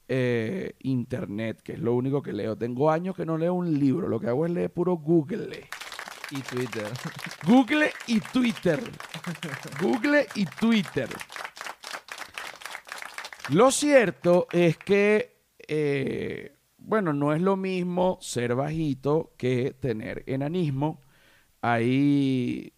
eh, 0.07 0.73
internet, 0.79 1.61
que 1.61 1.73
es 1.73 1.79
lo 1.79 1.93
único 1.93 2.21
que 2.21 2.33
leo. 2.33 2.57
Tengo 2.57 2.91
años 2.91 3.15
que 3.15 3.25
no 3.25 3.37
leo 3.37 3.53
un 3.53 3.79
libro, 3.79 4.07
lo 4.07 4.19
que 4.19 4.27
hago 4.27 4.45
es 4.45 4.51
leer 4.51 4.73
puro 4.73 4.97
Google. 4.97 5.69
Y 6.31 6.41
Twitter. 6.41 6.87
Google 7.45 7.91
y 8.07 8.19
Twitter. 8.21 8.79
Google 9.81 10.27
y 10.35 10.45
Twitter. 10.45 11.09
Lo 13.49 13.69
cierto 13.69 14.47
es 14.51 14.77
que, 14.77 15.41
eh, 15.67 16.55
bueno, 16.81 17.13
no 17.13 17.33
es 17.33 17.41
lo 17.41 17.57
mismo 17.57 18.17
ser 18.21 18.55
bajito 18.55 19.33
que 19.37 19.71
tener 19.71 20.23
enanismo. 20.27 21.01
Hay, 21.61 22.73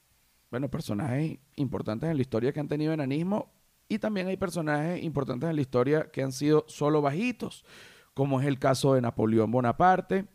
bueno, 0.52 0.70
personajes 0.70 1.40
importantes 1.56 2.10
en 2.10 2.18
la 2.18 2.22
historia 2.22 2.54
que 2.54 2.60
han 2.60 2.68
tenido 2.68 2.94
enanismo 2.94 3.54
y 3.88 4.00
también 4.00 4.28
hay 4.28 4.38
personajes 4.38 5.04
importantes 5.04 5.50
en 5.50 5.56
la 5.56 5.62
historia 5.62 6.12
que 6.12 6.24
han 6.24 6.32
sido 6.32 6.66
solo 6.68 7.02
bajitos, 7.02 7.66
como 8.14 8.42
es 8.42 8.48
el 8.48 8.60
caso 8.60 8.94
de 8.94 9.02
Napoleón 9.02 9.52
Bonaparte, 9.52 10.28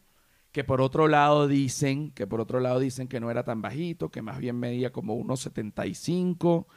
que 0.52 0.64
por 0.64 0.80
otro 0.80 1.08
lado 1.08 1.46
dicen, 1.46 2.10
que 2.12 2.26
por 2.26 2.40
otro 2.40 2.60
lado 2.60 2.80
dicen 2.80 3.08
que 3.08 3.20
no 3.20 3.30
era 3.30 3.44
tan 3.44 3.62
bajito, 3.62 4.10
que 4.10 4.22
más 4.22 4.38
bien 4.38 4.56
medía 4.58 4.92
como 4.92 5.14
unos 5.14 5.40
75. 5.40 6.68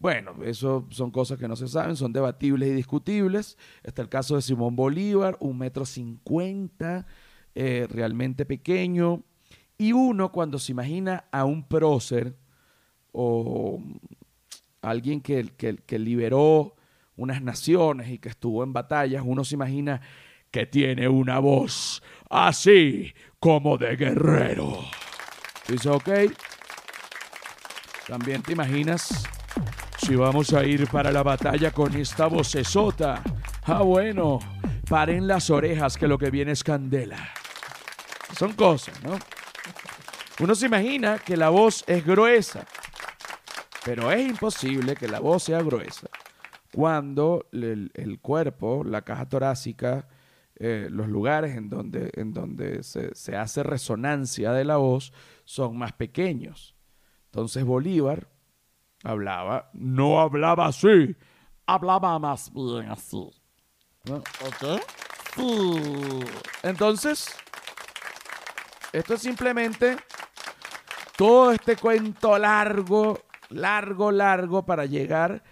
Bueno, 0.00 0.34
eso 0.42 0.86
son 0.88 1.10
cosas 1.10 1.38
que 1.38 1.46
no 1.46 1.56
se 1.56 1.68
saben, 1.68 1.94
son 1.94 2.10
debatibles 2.10 2.70
y 2.70 2.72
discutibles. 2.72 3.58
Está 3.82 4.00
el 4.00 4.08
caso 4.08 4.34
de 4.34 4.40
Simón 4.40 4.74
Bolívar, 4.74 5.36
un 5.40 5.58
metro 5.58 5.84
cincuenta, 5.84 7.06
eh, 7.54 7.86
realmente 7.88 8.46
pequeño. 8.46 9.22
Y 9.76 9.92
uno 9.92 10.32
cuando 10.32 10.58
se 10.58 10.72
imagina 10.72 11.24
a 11.30 11.44
un 11.44 11.68
prócer 11.68 12.34
o 13.12 13.78
alguien 14.80 15.20
que, 15.20 15.44
que, 15.58 15.76
que 15.76 15.98
liberó 15.98 16.76
unas 17.16 17.42
naciones 17.42 18.08
y 18.08 18.16
que 18.16 18.30
estuvo 18.30 18.64
en 18.64 18.72
batallas, 18.72 19.22
uno 19.22 19.44
se 19.44 19.54
imagina 19.54 20.00
que 20.50 20.64
tiene 20.64 21.08
una 21.08 21.40
voz 21.40 22.02
así 22.30 23.12
como 23.38 23.76
de 23.76 23.96
guerrero. 23.96 24.78
Dice, 25.68 25.90
ok. 25.90 26.08
También 28.08 28.40
te 28.40 28.52
imaginas 28.52 29.24
si 30.10 30.16
vamos 30.16 30.52
a 30.54 30.64
ir 30.64 30.88
para 30.88 31.12
la 31.12 31.22
batalla 31.22 31.70
con 31.70 31.94
esta 31.94 32.26
vocesota. 32.26 33.22
Ah, 33.62 33.82
bueno, 33.82 34.40
paren 34.88 35.28
las 35.28 35.50
orejas 35.50 35.96
que 35.96 36.08
lo 36.08 36.18
que 36.18 36.30
viene 36.30 36.50
es 36.50 36.64
candela. 36.64 37.28
Son 38.36 38.54
cosas, 38.54 39.00
¿no? 39.04 39.16
Uno 40.40 40.56
se 40.56 40.66
imagina 40.66 41.20
que 41.20 41.36
la 41.36 41.50
voz 41.50 41.84
es 41.86 42.04
gruesa, 42.04 42.66
pero 43.84 44.10
es 44.10 44.28
imposible 44.28 44.96
que 44.96 45.06
la 45.06 45.20
voz 45.20 45.44
sea 45.44 45.62
gruesa 45.62 46.08
cuando 46.74 47.46
el, 47.52 48.18
cuerpo, 48.20 48.82
la 48.82 49.02
caja 49.02 49.28
torácica, 49.28 50.08
eh, 50.56 50.88
los 50.90 51.06
lugares 51.06 51.54
en 51.54 51.70
donde, 51.70 52.10
en 52.14 52.32
donde 52.32 52.82
se 52.82 53.36
hace 53.36 53.62
resonancia 53.62 54.50
de 54.54 54.64
la 54.64 54.78
voz 54.78 55.12
son 55.44 55.78
más 55.78 55.92
pequeños. 55.92 56.74
Entonces 57.26 57.62
Bolívar 57.64 58.26
hablaba, 59.02 59.70
no 59.72 60.20
hablaba 60.20 60.66
así, 60.66 61.16
hablaba 61.66 62.18
más 62.18 62.52
bien 62.52 62.90
así. 62.90 63.30
¿no? 64.04 64.16
¿Ok? 64.16 64.80
Sí. 65.36 66.20
Entonces, 66.62 67.28
esto 68.92 69.14
es 69.14 69.20
simplemente 69.22 69.96
todo 71.16 71.52
este 71.52 71.76
cuento 71.76 72.36
largo, 72.38 73.18
largo, 73.50 74.10
largo 74.10 74.64
para 74.66 74.86
llegar 74.86 75.42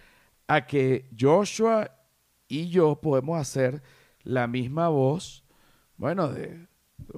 a 0.46 0.66
que 0.66 1.08
Joshua 1.18 1.90
y 2.48 2.70
yo 2.70 2.96
podemos 3.00 3.38
hacer 3.38 3.82
la 4.22 4.46
misma 4.46 4.88
voz, 4.88 5.44
bueno, 5.96 6.28
de 6.28 6.66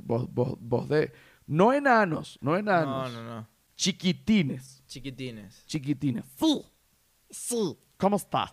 voz, 0.02 0.28
voz, 0.32 0.56
voz 0.60 0.88
de 0.88 1.12
no 1.46 1.72
enanos, 1.72 2.38
no 2.42 2.52
No, 2.52 2.56
enanos, 2.58 3.12
no, 3.12 3.24
no. 3.24 3.48
chiquitines, 3.76 4.79
Chiquitines. 4.90 5.64
chiquitines. 5.66 6.24
Sí. 6.36 6.66
Sí. 7.30 7.78
¿Cómo 7.96 8.16
estás? 8.16 8.50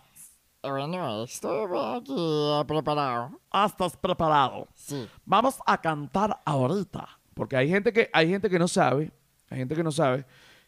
Bueno, 0.62 1.24
estoy 1.24 1.66
aquí 1.96 2.62
preparado. 2.68 3.40
Ah, 3.50 3.66
¿Estás 3.66 3.96
preparado? 3.96 4.68
Sí. 4.72 5.08
Vamos 5.24 5.58
a 5.66 5.80
cantar 5.80 6.40
ahorita. 6.44 7.08
Porque 7.34 7.56
hay 7.56 7.68
gente 7.68 7.92
que, 7.92 8.08
hay 8.12 8.28
gente 8.28 8.48
que 8.48 8.56
no 8.56 8.68
sabe, 8.68 9.10
hay 9.50 9.58
gente 9.58 9.74
que 9.74 9.82
no 9.82 9.90
sabe 9.90 10.24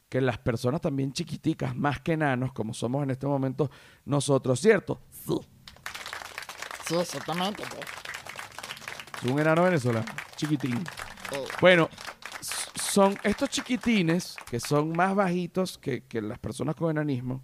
que 0.09 0.21
las 0.21 0.39
personas 0.39 0.81
también 0.81 1.13
chiquiticas, 1.13 1.77
más 1.77 2.01
que 2.01 2.15
enanos, 2.15 2.53
como 2.53 2.75
somos 2.75 3.05
en 3.05 3.11
este 3.13 3.29
momento 3.29 3.71
nosotros, 4.05 4.59
¿cierto? 4.59 5.01
Sí. 5.25 5.39
Sí, 6.89 6.97
exactamente. 6.97 7.63
pues. 7.71 7.87
Es 9.23 9.31
un 9.31 9.39
enano 9.39 9.63
venezolano, 9.63 10.07
chiquitín. 10.35 10.83
Bueno, 11.61 11.89
son 12.91 13.17
estos 13.23 13.49
chiquitines 13.51 14.37
que 14.51 14.59
son 14.61 14.91
más 14.97 15.15
bajitos 15.15 15.79
que, 15.79 16.05
que 16.05 16.21
las 16.21 16.39
personas 16.39 16.75
con 16.75 16.91
enanismo. 16.91 17.43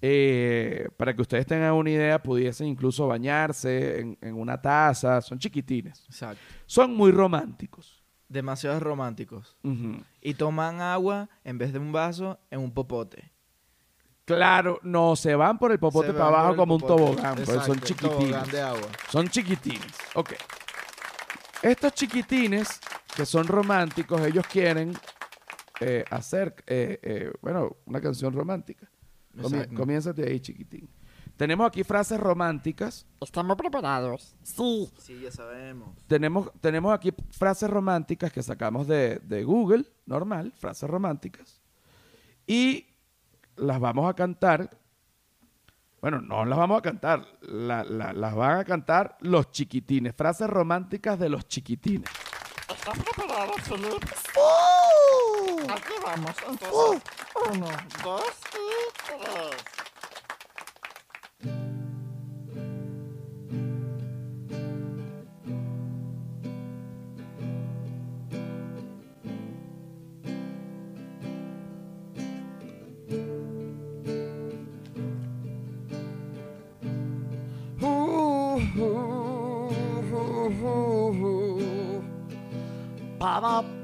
eh, 0.00 0.88
para 0.96 1.14
que 1.14 1.22
ustedes 1.22 1.46
tengan 1.46 1.72
una 1.74 1.90
idea, 1.90 2.22
pudiesen 2.22 2.68
incluso 2.68 3.06
bañarse 3.08 4.00
en, 4.00 4.18
en 4.20 4.34
una 4.36 4.60
taza. 4.60 5.20
Son 5.20 5.38
chiquitines. 5.38 6.04
Exacto. 6.06 6.40
Son 6.66 6.94
muy 6.94 7.10
románticos. 7.10 8.02
Demasiados 8.28 8.82
románticos. 8.82 9.56
Y 10.20 10.34
toman 10.34 10.80
agua 10.82 11.28
en 11.44 11.56
vez 11.58 11.72
de 11.72 11.78
un 11.78 11.92
vaso 11.92 12.38
en 12.50 12.60
un 12.60 12.72
popote. 12.72 13.32
Claro, 14.26 14.78
no, 14.82 15.16
se 15.16 15.34
van 15.34 15.58
por 15.58 15.72
el 15.72 15.78
popote 15.78 16.08
Se 16.08 16.12
para 16.12 16.26
abajo 16.26 16.56
como 16.56 16.74
un 16.74 16.82
tobogán, 16.82 17.36
pero 17.36 17.62
son 17.62 17.78
Exacto, 17.78 17.86
chiquitines. 17.86 18.18
Tobogán 18.30 18.50
de 18.50 18.60
agua. 18.60 18.88
Son 19.10 19.28
chiquitines. 19.28 19.94
Ok. 20.14 20.34
Estos 21.62 21.92
chiquitines 21.94 22.78
que 23.18 23.26
son 23.26 23.48
románticos, 23.48 24.20
ellos 24.24 24.46
quieren 24.46 24.92
eh, 25.80 26.04
hacer, 26.08 26.54
eh, 26.68 27.00
eh, 27.02 27.32
bueno, 27.42 27.76
una 27.84 28.00
canción 28.00 28.32
romántica. 28.32 28.88
Comi- 29.36 29.74
comiénzate 29.74 30.22
ahí, 30.22 30.38
chiquitín. 30.38 30.88
Tenemos 31.36 31.66
aquí 31.66 31.82
frases 31.82 32.20
románticas. 32.20 33.06
¿Estamos 33.20 33.56
preparados? 33.56 34.36
Sí. 34.44 34.88
Sí, 35.00 35.20
ya 35.20 35.32
sabemos. 35.32 35.96
Tenemos, 36.06 36.52
tenemos 36.60 36.94
aquí 36.94 37.12
frases 37.30 37.68
románticas 37.68 38.32
que 38.32 38.40
sacamos 38.42 38.86
de, 38.86 39.18
de 39.24 39.42
Google, 39.42 39.84
normal, 40.06 40.52
frases 40.56 40.88
románticas. 40.88 41.60
Y 42.46 42.86
las 43.56 43.80
vamos 43.80 44.08
a 44.08 44.14
cantar. 44.14 44.70
Bueno, 46.00 46.20
no 46.20 46.44
las 46.44 46.56
vamos 46.56 46.78
a 46.78 46.82
cantar, 46.82 47.26
la- 47.42 47.82
la- 47.82 48.12
las 48.12 48.34
van 48.36 48.60
a 48.60 48.64
cantar 48.64 49.16
los 49.22 49.50
chiquitines. 49.50 50.14
Frases 50.14 50.48
románticas 50.48 51.18
de 51.18 51.28
los 51.28 51.48
chiquitines. 51.48 52.08
¿Estás 52.68 52.98
preparado, 52.98 53.54
Felipe? 53.64 54.06
¡Sí! 54.06 55.66
Aquí 55.68 55.92
vamos. 56.04 56.36
Entonces, 56.46 57.02
uno, 57.34 57.68
dos 58.04 58.22
y 58.54 58.66
tres. 59.06 59.77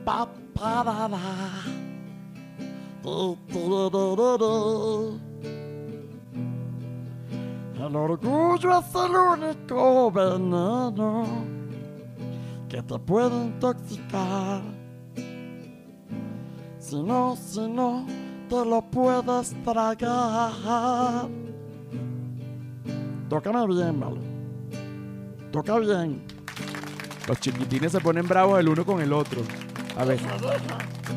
Pa, 0.05 0.27
orgullo 7.95 8.79
es 8.79 8.95
el 8.95 9.15
único 9.15 10.11
veneno 10.11 11.27
que 12.71 12.83
te 12.83 12.99
puede 12.99 13.45
intoxicar. 13.45 14.63
Si 16.79 17.03
no, 17.03 17.37
si 17.37 17.69
no, 17.69 18.07
te 18.49 18.65
lo 18.65 18.81
puedes 18.91 19.55
tragar. 19.63 21.29
Tócame 23.29 23.67
bien, 23.67 23.99
malo. 23.99 24.21
Toca 25.53 25.79
bien. 25.79 26.34
Los 27.27 27.41
chiquitines 27.41 27.93
se 27.93 28.01
ponen 28.01 28.29
bravos 28.29 28.61
el 28.61 28.69
uno 28.69 28.85
con 28.85 29.01
el 29.01 29.13
otro. 29.13 29.41
A 29.97 30.05
ver. 30.05 30.21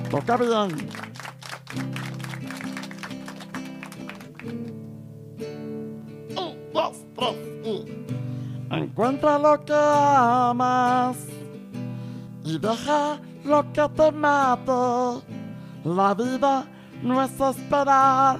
Toca 0.10 0.38
dos, 0.38 0.72
tres 7.15 7.36
y. 7.65 8.08
Encuentra 8.70 9.38
lo 9.39 9.63
que 9.65 9.74
amas 9.74 11.17
y 12.43 12.58
deja 12.58 13.20
lo 13.43 13.74
que 13.74 13.89
te 13.89 14.12
mate. 14.12 14.72
La 15.84 16.13
vida 16.13 16.67
no 17.02 17.22
es 17.22 17.32
esperar 17.39 18.39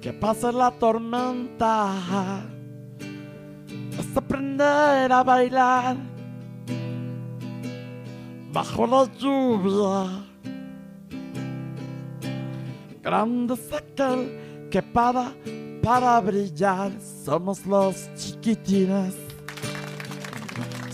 que 0.00 0.12
pase 0.12 0.52
la 0.52 0.70
tormenta. 0.70 2.44
Es 3.98 4.16
aprender 4.16 5.12
a 5.12 5.22
bailar 5.22 5.96
bajo 8.52 8.86
la 8.86 9.04
lluvia. 9.18 10.24
Grande 13.02 13.54
es 13.54 13.72
aquel 13.72 14.68
que 14.70 14.82
para 14.82 15.32
para 15.84 16.18
brillar. 16.20 16.92
Somos 16.98 17.66
los 17.66 18.08
chiquitines. 18.14 19.14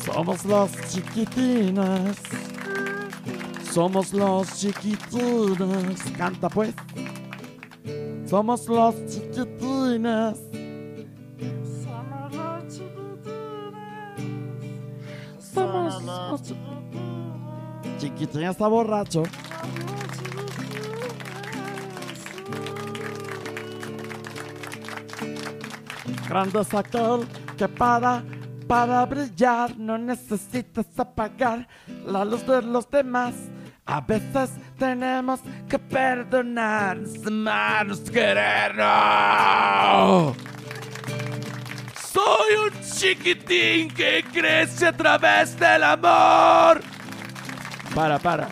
Somos 0.05 0.45
los 0.45 0.71
chiquitines. 0.91 2.17
Somos 3.73 4.13
los 4.13 4.53
chiquitines. 4.59 6.01
Canta 6.19 6.49
pues. 6.49 6.75
Somos 8.27 8.67
los 8.67 8.95
chiquitines. 9.07 10.60
Chiquitines. 16.39 17.99
Chiquitín 17.99 18.45
está 18.45 18.69
borracho. 18.69 19.23
Grande 26.29 26.61
aquel 26.61 27.27
que 27.57 27.67
para, 27.67 28.23
para 28.69 29.05
brillar 29.05 29.77
no 29.77 29.99
necesitas 29.99 30.87
apagar 30.97 31.67
la 32.07 32.25
luz 32.25 32.47
de 32.47 32.63
los 32.63 32.89
demás. 32.89 33.35
A 33.85 34.01
veces 34.01 34.53
tenemos 34.79 35.41
que 35.69 35.77
perdonarnos, 35.77 37.27
amarnos, 37.27 38.01
querernos. 38.09 38.87
Soy 42.13 42.55
un 42.67 42.80
chiquitín 42.97 43.89
que 43.91 44.25
crece 44.33 44.87
a 44.87 44.97
través 44.97 45.59
del 45.59 45.83
amor. 45.85 46.83
Para, 47.95 48.19
para. 48.19 48.49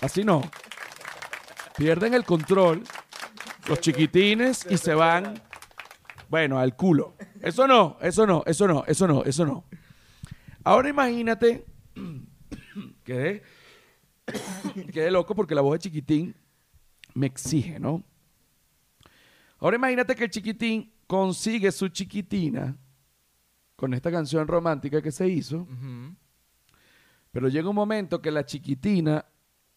Así 0.00 0.24
no. 0.24 0.42
Pierden 1.76 2.14
el 2.14 2.24
control 2.24 2.82
los 3.68 3.80
chiquitines 3.80 4.66
y 4.70 4.78
se 4.78 4.94
van, 4.94 5.40
bueno, 6.28 6.58
al 6.58 6.74
culo. 6.74 7.14
Eso 7.40 7.66
no, 7.66 7.98
eso 8.00 8.26
no, 8.26 8.42
eso 8.46 8.66
no, 8.66 8.84
eso 8.86 9.06
no, 9.06 9.24
eso 9.24 9.44
no. 9.44 9.64
Ahora 10.64 10.88
imagínate, 10.88 11.64
quedé, 13.04 13.42
quedé 14.92 15.10
loco 15.10 15.34
porque 15.34 15.54
la 15.54 15.60
voz 15.60 15.74
de 15.74 15.78
chiquitín 15.80 16.34
me 17.14 17.26
exige, 17.26 17.78
¿no? 17.78 18.02
Ahora 19.58 19.76
imagínate 19.76 20.14
que 20.14 20.24
el 20.24 20.30
chiquitín 20.30 20.92
consigue 21.06 21.70
su 21.72 21.88
chiquitina 21.88 22.76
con 23.78 23.94
esta 23.94 24.10
canción 24.10 24.48
romántica 24.48 25.00
que 25.00 25.12
se 25.12 25.28
hizo, 25.28 25.64
pero 27.30 27.48
llega 27.48 27.68
un 27.68 27.76
momento 27.76 28.20
que 28.20 28.32
la 28.32 28.44
chiquitina 28.44 29.24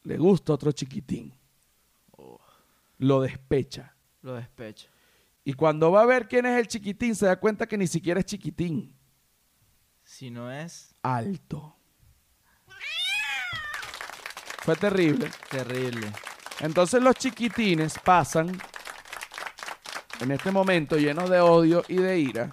le 0.02 0.18
gusta 0.18 0.52
a 0.52 0.56
otro 0.56 0.72
chiquitín. 0.72 1.32
Lo 2.98 3.22
despecha. 3.22 3.96
Lo 4.24 4.34
despecho. 4.34 4.88
Y 5.44 5.54
cuando 5.54 5.92
va 5.92 6.02
a 6.02 6.08
ver 6.08 6.28
quién 6.28 6.48
es 6.48 6.58
el 6.58 6.68
chiquitín, 6.68 7.16
se 7.16 7.28
da 7.28 7.40
cuenta 7.40 7.68
que 7.68 7.78
ni 7.78 7.86
siquiera 7.86 8.22
es 8.22 8.26
chiquitín. 8.26 8.92
Si 10.04 10.32
no 10.32 10.52
es 10.52 10.96
Alto. 11.04 11.76
Fue 14.64 14.76
terrible. 14.78 15.30
terrible. 15.48 16.12
Entonces 16.60 17.04
los 17.04 17.14
chiquitines 17.14 18.00
pasan, 18.04 18.60
en 20.22 20.32
este 20.32 20.50
momento 20.50 20.98
llenos 20.98 21.30
de 21.30 21.40
odio 21.40 21.84
y 21.88 21.98
de 21.98 22.18
ira, 22.18 22.50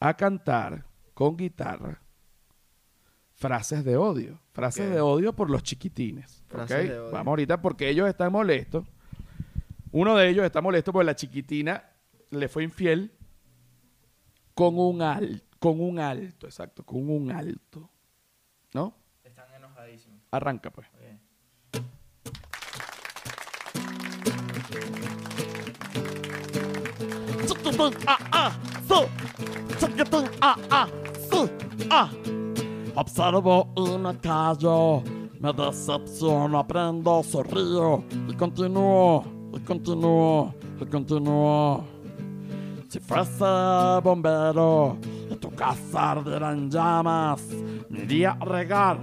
a 0.00 0.14
cantar 0.14 0.84
con 1.14 1.36
guitarra 1.36 2.02
frases 3.40 3.84
de 3.84 3.96
odio. 3.96 4.38
Frases 4.52 4.90
de 4.90 5.00
odio 5.00 5.34
por 5.34 5.48
los 5.48 5.62
chiquitines. 5.62 6.44
Frases 6.48 6.84
¿ok? 6.84 6.90
de 6.90 6.98
odio. 6.98 7.12
Vamos 7.12 7.32
ahorita 7.32 7.62
porque 7.62 7.88
ellos 7.88 8.06
están 8.06 8.30
molestos. 8.32 8.86
Uno 9.92 10.14
de 10.14 10.28
ellos 10.28 10.44
está 10.44 10.60
molesto 10.60 10.92
porque 10.92 11.06
la 11.06 11.16
chiquitina 11.16 11.82
le 12.30 12.48
fue 12.48 12.64
infiel 12.64 13.12
con 14.54 14.78
un 14.78 15.00
al, 15.00 15.42
con 15.58 15.80
un 15.80 15.98
alto, 15.98 16.46
exacto, 16.46 16.84
con 16.84 17.08
un 17.08 17.32
alto. 17.32 17.90
¿No? 18.74 18.94
Están 19.24 19.52
enojadísimos. 19.54 20.20
Arranca 20.30 20.70
pues. 20.70 20.86
Ah, 28.06 28.18
ah, 28.32 28.79
sí. 28.90 29.76
Chiquitín, 29.78 30.24
ah, 30.40 30.56
ah, 30.70 30.88
sí, 31.30 31.50
ah. 31.90 32.10
Observo 32.96 33.72
y 33.76 33.98
me 33.98 34.18
callo, 34.18 35.02
me 35.38 35.52
decepciono, 35.52 36.58
aprendo, 36.58 37.22
sonrío 37.22 38.04
y 38.28 38.34
continúo, 38.34 39.24
y 39.54 39.60
continúo, 39.60 40.54
y 40.80 40.86
continúo. 40.86 41.84
Si 42.88 42.98
fuese 42.98 43.44
bombero 44.02 44.98
y 45.30 45.36
tu 45.36 45.50
casa 45.54 46.10
ardiera 46.10 46.52
en 46.52 46.68
llamas, 46.68 47.40
me 47.88 48.00
iría 48.00 48.32
a 48.32 48.44
regar. 48.44 48.98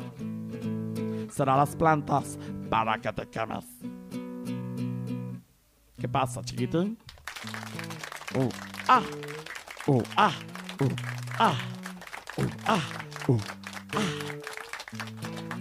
Será 1.32 1.56
las 1.56 1.76
plantas 1.76 2.38
para 2.70 3.00
que 3.00 3.14
te 3.14 3.28
quemes. 3.30 3.66
¿Qué 5.98 6.10
pasa, 6.10 6.42
chiquitín? 6.44 6.98
Uh, 8.36 8.50
ah, 8.90 9.02
uh, 9.88 10.04
ah, 10.16 10.34
uh, 10.82 10.88
ah, 11.40 11.58
uh, 12.38 12.44
ah, 12.66 12.84
uh. 13.30 13.40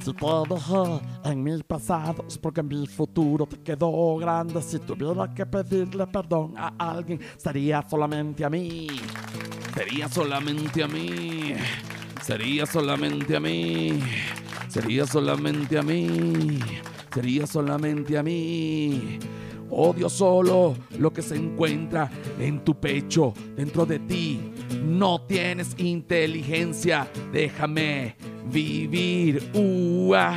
Si 0.05 0.13
te 0.13 0.27
dejé 0.49 1.01
en 1.25 1.43
mi 1.43 1.63
pasado 1.63 2.25
es 2.29 2.39
porque 2.39 2.63
mi 2.63 2.87
futuro 2.87 3.47
te 3.47 3.57
quedó 3.59 4.17
grande. 4.19 4.63
Si 4.63 4.79
tuviera 4.79 5.33
que 5.35 5.45
pedirle 5.45 6.07
perdón 6.07 6.55
a 6.57 6.73
alguien, 6.79 7.21
sería 7.37 7.85
solamente 7.89 8.45
a 8.45 8.51
mí. 8.51 8.87
Sería 9.75 10.09
solamente 10.09 10.83
a 10.83 10.89
mí. 10.89 11.55
Sería 12.23 12.67
solamente 12.67 13.37
a 13.37 13.41
mí. 13.41 14.01
Sería 14.69 15.07
solamente 15.07 15.79
a 15.79 15.83
mí. 15.83 16.61
Sería 17.13 17.47
solamente 17.47 18.19
a 18.19 18.23
mí. 18.23 19.19
Odio 19.71 20.09
solo 20.09 20.77
lo 20.99 21.13
que 21.13 21.23
se 21.23 21.37
encuentra 21.37 22.11
en 22.39 22.65
tu 22.65 22.79
pecho, 22.79 23.35
dentro 23.57 23.85
de 23.87 23.99
ti. 23.99 24.53
No 24.85 25.23
tienes 25.23 25.75
inteligencia. 25.79 27.09
Déjame 27.33 28.17
vivir. 28.51 29.51
Ua, 29.55 30.35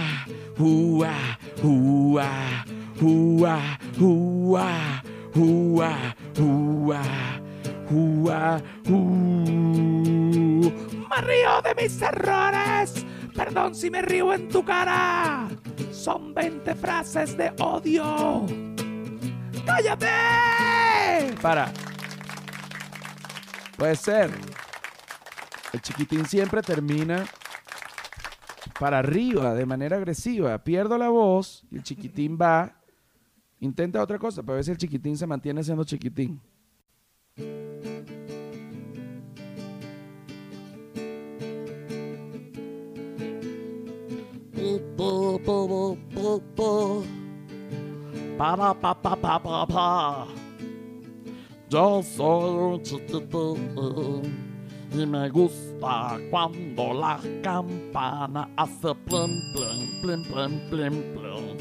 ua, 0.58 1.40
ua, 1.64 2.66
ua, 3.02 3.80
ua, 4.00 5.04
ua, 5.36 6.16
ua. 6.40 7.02
Ua. 7.92 8.62
Me 11.10 11.22
río 11.22 11.62
de 11.64 11.76
mis 11.82 12.02
errores. 12.02 13.06
Perdón 13.36 13.74
si 13.74 13.90
me 13.90 14.02
río 14.02 14.32
en 14.34 14.48
tu 14.48 14.64
cara. 14.64 15.48
Son 15.92 16.34
20 16.34 16.76
frases 16.76 17.36
de 17.36 17.52
odio. 17.60 18.69
¡Cállate! 19.70 21.36
Para. 21.42 21.72
Puede 23.78 23.96
ser. 23.96 24.32
El 25.72 25.82
chiquitín 25.82 26.26
siempre 26.26 26.62
termina 26.62 27.26
para 28.80 29.00
arriba 29.00 29.54
de 29.54 29.66
manera 29.66 29.98
agresiva. 29.98 30.58
Pierdo 30.64 30.98
la 30.98 31.10
voz 31.10 31.64
y 31.72 31.78
el 31.78 31.84
chiquitín 31.84 32.38
va. 32.42 32.76
Intenta 33.60 34.02
otra 34.02 34.18
cosa 34.18 34.42
para 34.42 34.56
ver 34.56 34.64
si 34.66 34.72
el 34.72 34.78
chiquitín 34.78 35.16
se 35.18 35.28
mantiene 35.28 35.64
siendo 35.64 35.84
chiquitín. 35.84 36.42
Para 48.40 48.72
pa 48.74 48.96
pa 48.96 49.20
pa 49.20 49.36
pa 49.38 49.66
pa. 49.68 50.26
Yo 51.68 52.02
soy 52.02 52.56
un 52.56 52.82
chiquitín 52.82 54.24
y 54.94 55.06
me 55.06 55.28
gusta 55.28 56.18
cuando 56.32 56.94
la 56.94 57.20
campana 57.44 58.48
hace 58.56 58.96
plum 59.06 59.30
plum 59.52 60.24
plum 60.32 60.54
plum 60.70 61.04
plum. 61.14 61.58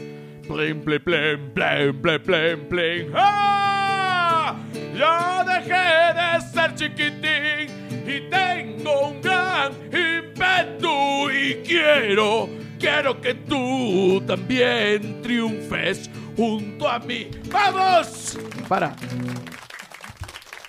Plin, 0.46 0.80
plin, 0.84 1.02
plin, 1.02 1.50
plin, 1.52 2.00
plin, 2.00 2.22
plin, 2.22 2.68
plin. 2.68 3.12
¡Ah! 3.12 4.54
Ya 4.96 5.44
dejé 5.50 6.14
de 6.14 6.30
ser 6.46 6.74
chiquitín 6.76 7.66
y 8.06 8.30
tengo 8.30 9.08
un 9.08 9.20
gran 9.20 9.72
impetu 9.92 11.28
y 11.28 11.56
quiero, 11.66 12.48
quiero 12.78 13.20
que 13.20 13.34
tú 13.34 14.22
también 14.28 15.20
triunfes 15.22 16.08
junto 16.38 16.88
a 16.88 17.00
mí. 17.00 17.28
¡Vamos! 17.50 18.38
Para. 18.68 18.94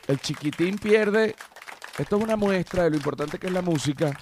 El 0.08 0.20
chiquitín 0.20 0.80
pierde. 0.80 1.36
Esto 2.00 2.18
es 2.18 2.24
una 2.24 2.36
muestra 2.36 2.86
de 2.86 2.90
lo 2.90 2.96
importante 2.96 3.38
que 3.38 3.48
es 3.48 3.54
la 3.54 3.62
música. 3.62 4.18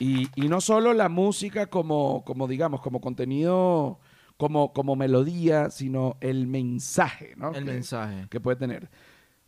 Y, 0.00 0.28
y 0.34 0.48
no 0.48 0.60
solo 0.60 0.92
la 0.92 1.08
música 1.08 1.68
como, 1.68 2.24
como 2.24 2.48
digamos, 2.48 2.80
como 2.80 3.00
contenido, 3.00 4.00
como, 4.36 4.72
como 4.72 4.96
melodía, 4.96 5.70
sino 5.70 6.16
el 6.20 6.48
mensaje, 6.48 7.34
¿no? 7.36 7.50
El 7.50 7.64
que, 7.64 7.72
mensaje. 7.72 8.26
que 8.28 8.40
puede 8.40 8.56
tener. 8.56 8.90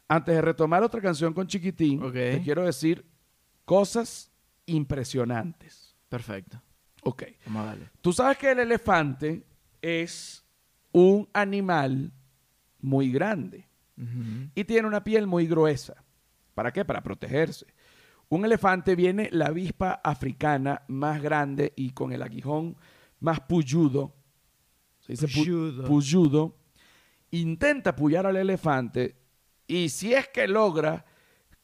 Antes 0.06 0.36
de 0.36 0.40
retomar 0.40 0.84
otra 0.84 1.00
canción 1.00 1.34
con 1.34 1.48
Chiquitín, 1.48 2.12
te 2.12 2.42
quiero 2.44 2.64
decir 2.64 3.04
cosas 3.64 4.30
impresionantes. 4.66 5.96
Perfecto. 6.08 6.62
Ok. 7.02 7.24
Vamos 7.46 7.62
a 7.62 7.66
darle. 7.66 7.90
Tú 8.00 8.12
sabes 8.12 8.38
que 8.38 8.52
el 8.52 8.60
elefante 8.60 9.44
es 9.80 10.41
un 10.92 11.28
animal 11.32 12.12
muy 12.80 13.10
grande 13.10 13.68
y 14.54 14.64
tiene 14.64 14.88
una 14.88 15.04
piel 15.04 15.26
muy 15.26 15.46
gruesa. 15.46 16.02
¿Para 16.54 16.72
qué? 16.72 16.84
Para 16.84 17.02
protegerse. 17.02 17.66
Un 18.28 18.44
elefante 18.44 18.96
viene 18.96 19.28
la 19.30 19.46
avispa 19.46 20.00
africana 20.02 20.82
más 20.88 21.22
grande 21.22 21.72
y 21.76 21.90
con 21.90 22.12
el 22.12 22.22
aguijón 22.22 22.76
más 23.20 23.40
puyudo. 23.40 24.14
Se 25.00 25.12
dice 25.12 25.26
pu- 25.28 25.34
Puyudo. 25.44 25.84
puyudo. 25.84 26.56
Intenta 27.30 27.94
pullar 27.94 28.26
al 28.26 28.36
elefante 28.36 29.16
y 29.66 29.88
si 29.88 30.12
es 30.14 30.28
que 30.28 30.48
logra 30.48 31.04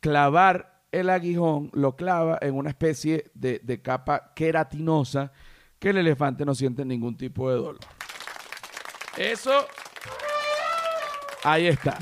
clavar 0.01 0.85
el 0.93 1.11
aguijón, 1.11 1.71
lo 1.75 1.97
clava 1.97 2.39
en 2.41 2.55
una 2.55 2.71
especie 2.71 3.31
de, 3.35 3.61
de 3.63 3.83
capa 3.83 4.33
queratinosa 4.35 5.33
que 5.79 5.91
el 5.91 5.99
elefante 5.99 6.45
no 6.47 6.55
siente 6.55 6.85
ningún 6.85 7.17
tipo 7.17 7.51
de 7.51 7.57
dolor. 7.57 7.79
Eso. 9.19 9.67
Ahí 11.45 11.67
está. 11.69 11.99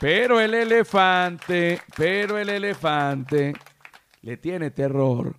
Pero 0.00 0.40
el 0.40 0.54
elefante, 0.54 1.80
pero 1.96 2.36
el 2.38 2.48
elefante 2.48 3.52
le 4.22 4.36
tiene 4.36 4.70
terror 4.70 5.36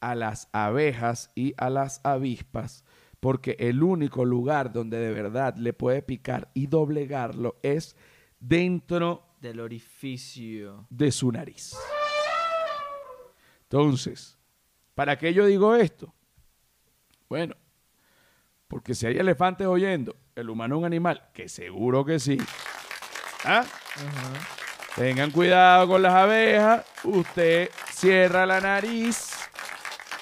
a 0.00 0.14
las 0.14 0.48
abejas 0.52 1.30
y 1.34 1.54
a 1.56 1.70
las 1.70 2.00
avispas, 2.04 2.84
porque 3.20 3.56
el 3.58 3.82
único 3.82 4.24
lugar 4.24 4.72
donde 4.72 4.98
de 4.98 5.12
verdad 5.12 5.56
le 5.56 5.72
puede 5.72 6.02
picar 6.02 6.50
y 6.54 6.66
doblegarlo 6.66 7.56
es 7.62 7.96
dentro 8.40 9.24
Del 9.40 9.60
orificio. 9.60 10.86
de 10.90 11.10
su 11.12 11.30
nariz. 11.32 11.74
Entonces, 13.62 14.38
¿para 14.94 15.16
qué 15.18 15.32
yo 15.32 15.46
digo 15.46 15.74
esto? 15.74 16.12
Bueno, 17.28 17.54
porque 18.74 18.92
si 18.96 19.06
hay 19.06 19.16
elefantes 19.16 19.68
oyendo, 19.68 20.16
el 20.34 20.50
humano 20.50 20.74
es 20.74 20.78
un 20.80 20.84
animal, 20.84 21.22
que 21.32 21.48
seguro 21.48 22.04
que 22.04 22.18
sí. 22.18 22.38
¿Ah? 23.44 23.64
Tengan 24.96 25.30
cuidado 25.30 25.86
con 25.86 26.02
las 26.02 26.12
abejas. 26.12 26.84
Usted 27.04 27.70
cierra 27.92 28.44
la 28.44 28.60
nariz. 28.60 29.30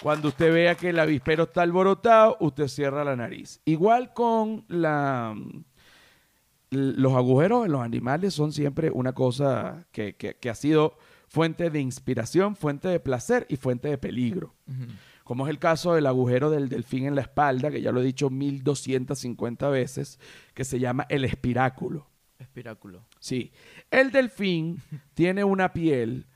Cuando 0.02 0.28
usted 0.28 0.52
vea 0.52 0.74
que 0.74 0.90
el 0.90 0.98
avispero 0.98 1.44
está 1.44 1.62
alborotado, 1.62 2.36
usted 2.40 2.68
cierra 2.68 3.02
la 3.04 3.16
nariz. 3.16 3.58
Igual 3.64 4.12
con 4.12 4.66
la, 4.68 5.34
los 6.68 7.12
agujeros 7.14 7.64
en 7.64 7.72
los 7.72 7.80
animales 7.80 8.34
son 8.34 8.52
siempre 8.52 8.90
una 8.90 9.14
cosa 9.14 9.86
que, 9.92 10.14
que- 10.14 10.34
que 10.36 10.50
ha 10.50 10.54
sido 10.54 10.98
fuente 11.26 11.70
de 11.70 11.80
inspiración, 11.80 12.54
fuente 12.54 12.88
de 12.88 13.00
placer 13.00 13.46
y 13.48 13.56
fuente 13.56 13.88
de 13.88 13.96
peligro. 13.96 14.54
Como 15.24 15.46
es 15.46 15.50
el 15.50 15.58
caso 15.58 15.94
del 15.94 16.06
agujero 16.06 16.50
del 16.50 16.68
delfín 16.68 17.06
en 17.06 17.14
la 17.14 17.22
espalda, 17.22 17.70
que 17.70 17.80
ya 17.80 17.92
lo 17.92 18.00
he 18.00 18.04
dicho 18.04 18.28
1250 18.30 19.68
veces, 19.68 20.18
que 20.54 20.64
se 20.64 20.78
llama 20.80 21.06
el 21.08 21.24
espiráculo. 21.24 22.06
Espiráculo. 22.38 23.04
Sí. 23.20 23.52
El 23.90 24.10
delfín 24.10 24.80
tiene 25.14 25.44
una 25.44 25.72
piel 25.72 26.26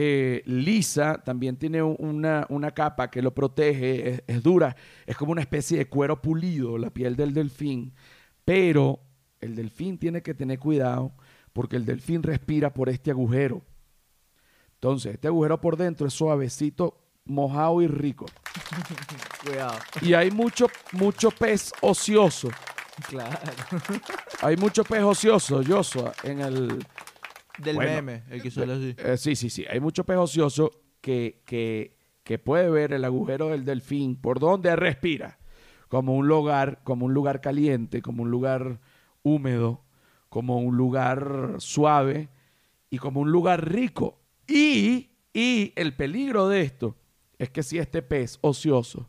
eh, 0.00 0.42
lisa, 0.46 1.20
también 1.24 1.56
tiene 1.56 1.82
un- 1.82 1.96
una, 1.98 2.46
una 2.50 2.70
capa 2.70 3.10
que 3.10 3.20
lo 3.22 3.34
protege, 3.34 4.10
es, 4.10 4.22
es 4.28 4.42
dura, 4.44 4.76
es 5.06 5.16
como 5.16 5.32
una 5.32 5.40
especie 5.40 5.78
de 5.78 5.88
cuero 5.88 6.22
pulido 6.22 6.78
la 6.78 6.90
piel 6.90 7.16
del 7.16 7.34
delfín, 7.34 7.92
pero 8.44 9.00
el 9.40 9.56
delfín 9.56 9.98
tiene 9.98 10.22
que 10.22 10.34
tener 10.34 10.60
cuidado 10.60 11.12
porque 11.52 11.74
el 11.74 11.84
delfín 11.84 12.22
respira 12.22 12.72
por 12.72 12.88
este 12.88 13.10
agujero. 13.10 13.62
Entonces, 14.74 15.14
este 15.14 15.26
agujero 15.26 15.60
por 15.60 15.76
dentro 15.76 16.06
es 16.06 16.12
suavecito, 16.14 17.07
mojado 17.28 17.80
y 17.82 17.86
rico. 17.86 18.26
Cuidado. 19.44 19.78
Y 20.02 20.14
hay 20.14 20.30
mucho, 20.30 20.68
mucho 20.92 21.30
pez 21.30 21.72
ocioso. 21.80 22.48
Claro. 23.08 23.38
Hay 24.42 24.56
mucho 24.56 24.82
pez 24.82 25.02
ocioso, 25.02 25.62
Joshua, 25.66 26.12
en 26.24 26.40
el, 26.40 26.84
Del 27.58 27.76
Bueno. 27.76 27.92
meme, 27.92 28.24
el 28.30 28.42
que 28.42 28.50
suele 28.50 28.72
así. 28.72 28.96
Eh, 28.98 29.16
sí, 29.16 29.36
sí, 29.36 29.50
sí. 29.50 29.64
Hay 29.70 29.78
mucho 29.78 30.04
pez 30.04 30.16
ocioso 30.16 30.72
que, 31.00 31.42
que, 31.46 31.96
que 32.24 32.38
puede 32.38 32.68
ver 32.70 32.92
el 32.92 33.04
agujero 33.04 33.48
del 33.48 33.64
delfín 33.64 34.16
por 34.20 34.40
donde 34.40 34.74
respira, 34.74 35.38
como 35.88 36.16
un 36.16 36.26
lugar, 36.26 36.80
como 36.82 37.06
un 37.06 37.14
lugar 37.14 37.40
caliente, 37.40 38.02
como 38.02 38.24
un 38.24 38.30
lugar 38.30 38.80
húmedo, 39.22 39.84
como 40.28 40.58
un 40.58 40.76
lugar 40.76 41.54
suave 41.58 42.30
y 42.90 42.98
como 42.98 43.20
un 43.20 43.30
lugar 43.30 43.68
rico. 43.70 44.20
Y, 44.48 45.10
y 45.32 45.72
el 45.76 45.94
peligro 45.94 46.48
de 46.48 46.62
esto 46.62 46.96
es 47.38 47.50
que 47.50 47.62
si 47.62 47.78
este 47.78 48.02
pez 48.02 48.38
ocioso, 48.40 49.08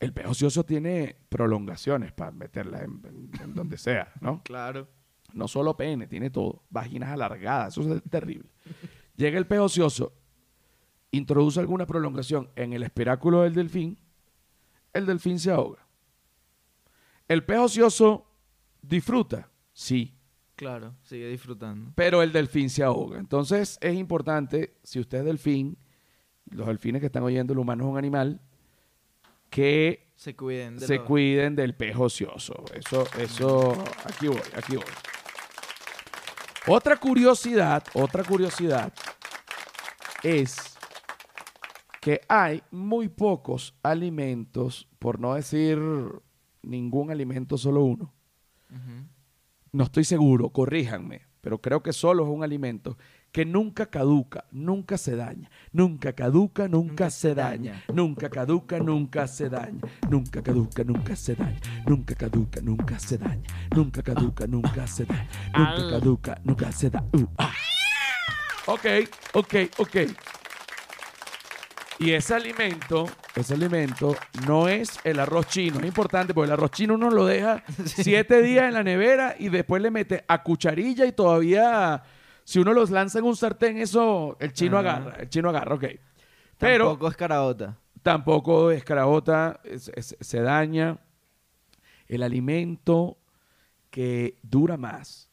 el 0.00 0.12
pez 0.12 0.26
ocioso 0.26 0.64
tiene 0.64 1.16
prolongaciones 1.28 2.12
para 2.12 2.30
meterla 2.32 2.80
en, 2.82 3.00
en- 3.04 3.30
en 3.42 3.54
donde 3.54 3.78
sea, 3.78 4.12
¿no? 4.20 4.42
Claro. 4.44 4.88
No 5.32 5.48
solo 5.48 5.76
pene, 5.76 6.06
tiene 6.06 6.30
todo. 6.30 6.62
Vaginas 6.70 7.10
alargadas, 7.10 7.76
eso 7.76 7.94
es 7.94 8.02
terrible. 8.08 8.48
Llega 9.16 9.36
el 9.38 9.46
pez 9.46 9.58
ocioso, 9.60 10.12
introduce 11.10 11.58
alguna 11.58 11.86
prolongación 11.86 12.50
en 12.54 12.72
el 12.72 12.82
espiráculo 12.84 13.42
del 13.42 13.54
delfín, 13.54 13.98
el 14.92 15.06
delfín 15.06 15.38
se 15.40 15.50
ahoga. 15.50 15.84
El 17.26 17.44
pez 17.44 17.58
ocioso 17.58 18.26
disfruta, 18.82 19.50
sí, 19.72 20.14
Claro, 20.56 20.94
sigue 21.02 21.28
disfrutando. 21.28 21.90
pero 21.96 22.22
el 22.22 22.30
delfín 22.30 22.70
se 22.70 22.84
ahoga. 22.84 23.18
Entonces 23.18 23.76
es 23.80 23.94
importante, 23.96 24.76
si 24.84 25.00
usted 25.00 25.18
es 25.18 25.24
delfín, 25.24 25.76
los 26.50 26.66
delfines 26.66 27.00
que 27.00 27.06
están 27.06 27.22
oyendo, 27.22 27.52
el 27.52 27.58
humano 27.58 27.84
es 27.84 27.90
un 27.90 27.98
animal, 27.98 28.40
que 29.50 30.08
Se 30.16 30.34
cuiden. 30.36 30.78
de 30.78 30.86
se 30.86 30.96
los- 30.96 31.06
cuiden 31.06 31.56
del 31.56 31.74
pez 31.74 31.96
ocioso. 31.96 32.64
Eso, 32.74 33.06
eso, 33.18 33.72
aquí 34.04 34.28
voy, 34.28 34.40
aquí 34.56 34.76
voy. 34.76 34.84
Otra 36.66 36.96
curiosidad, 36.96 37.84
otra 37.94 38.24
curiosidad 38.24 38.92
es 40.22 40.56
que 42.00 42.20
hay 42.28 42.62
muy 42.70 43.08
pocos 43.08 43.74
alimentos, 43.82 44.88
por 44.98 45.20
no 45.20 45.34
decir 45.34 45.78
ningún 46.62 47.10
alimento, 47.10 47.58
solo 47.58 47.82
uno. 47.84 48.12
No 49.72 49.84
estoy 49.84 50.04
seguro, 50.04 50.50
corríjanme, 50.50 51.22
pero 51.44 51.60
creo 51.60 51.82
que 51.82 51.92
solo 51.92 52.24
es 52.24 52.30
un 52.30 52.42
alimento 52.42 52.96
que 53.30 53.44
nunca 53.44 53.84
caduca, 53.90 54.46
nunca 54.50 54.96
se 54.96 55.14
daña, 55.14 55.50
nunca 55.72 56.14
caduca, 56.14 56.68
nunca, 56.68 57.10
se 57.10 57.34
daña, 57.34 57.84
nunca 57.92 58.30
caduca, 58.30 58.78
nunca 58.78 59.28
se 59.28 59.50
daña, 59.50 59.84
nunca 60.08 60.42
caduca, 60.42 60.84
nunca 60.84 61.14
se 61.16 61.34
daña, 61.34 61.60
nunca 61.86 62.14
caduca, 62.14 62.62
nunca 62.62 62.98
se 62.98 63.18
daña, 63.18 63.42
nunca 63.74 64.02
caduca, 64.02 64.46
nunca 64.46 64.86
se 64.86 65.04
daña, 65.04 65.28
nunca 65.54 65.82
Ay. 65.82 65.90
caduca, 65.90 66.40
nunca 66.44 66.72
se 66.72 66.88
da. 66.88 67.04
uh, 67.12 67.26
ah. 67.36 67.52
Ok, 68.66 68.86
ok, 69.34 69.54
ok. 69.76 70.33
Y 72.00 72.10
ese 72.10 72.34
alimento, 72.34 73.06
ese 73.36 73.54
alimento 73.54 74.16
no 74.46 74.68
es 74.68 74.98
el 75.04 75.20
arroz 75.20 75.46
chino. 75.46 75.78
Es 75.78 75.86
importante 75.86 76.34
porque 76.34 76.46
el 76.46 76.52
arroz 76.52 76.72
chino 76.72 76.94
uno 76.94 77.08
lo 77.10 77.24
deja 77.24 77.62
siete 77.86 78.42
días 78.42 78.64
en 78.66 78.74
la 78.74 78.82
nevera 78.82 79.36
y 79.38 79.48
después 79.48 79.80
le 79.80 79.90
mete 79.90 80.24
a 80.26 80.42
cucharilla 80.42 81.06
y 81.06 81.12
todavía, 81.12 82.02
si 82.42 82.58
uno 82.58 82.72
los 82.72 82.90
lanza 82.90 83.20
en 83.20 83.24
un 83.26 83.36
sartén, 83.36 83.78
eso 83.78 84.36
el 84.40 84.52
chino 84.52 84.78
Ajá. 84.78 84.96
agarra. 84.96 85.16
El 85.20 85.28
chino 85.28 85.48
agarra, 85.50 85.74
ok. 85.76 85.84
Pero 86.58 86.86
Tampoco 86.88 87.08
es 87.08 87.16
caraota. 87.16 87.78
tampoco 88.02 88.70
es 88.72 88.84
caraota, 88.84 89.60
es- 89.64 89.90
es- 89.94 90.16
se 90.20 90.40
daña. 90.40 90.98
El 92.08 92.22
alimento 92.22 93.18
que 93.90 94.38
dura 94.42 94.76
más 94.76 95.30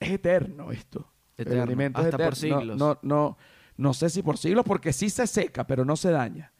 es 0.00 0.10
eterno 0.10 0.70
esto. 0.70 1.10
El 1.36 1.46
Eterno, 1.48 1.62
alimento 1.64 2.00
hasta 2.00 2.16
es 2.16 2.22
por 2.24 2.36
siglos. 2.36 2.76
No, 2.78 2.94
no, 2.94 2.98
no, 3.02 3.38
no 3.78 3.94
sé 3.94 4.10
si 4.10 4.22
por 4.22 4.36
siglos, 4.36 4.64
porque 4.66 4.92
sí 4.92 5.08
se 5.08 5.26
seca, 5.26 5.66
pero 5.66 5.86
no 5.86 5.96
se 5.96 6.10
daña. 6.10 6.52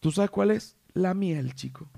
¿Tú 0.00 0.10
sabes 0.10 0.30
cuál 0.30 0.50
es? 0.52 0.76
La 0.94 1.12
miel, 1.12 1.54
chico. 1.54 1.90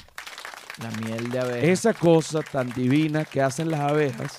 La 0.82 0.90
miel 0.98 1.30
de 1.30 1.38
abeja. 1.38 1.66
Esa 1.66 1.94
cosa 1.94 2.40
tan 2.42 2.70
divina 2.72 3.24
que 3.24 3.40
hacen 3.40 3.70
las 3.70 3.80
abejas 3.80 4.36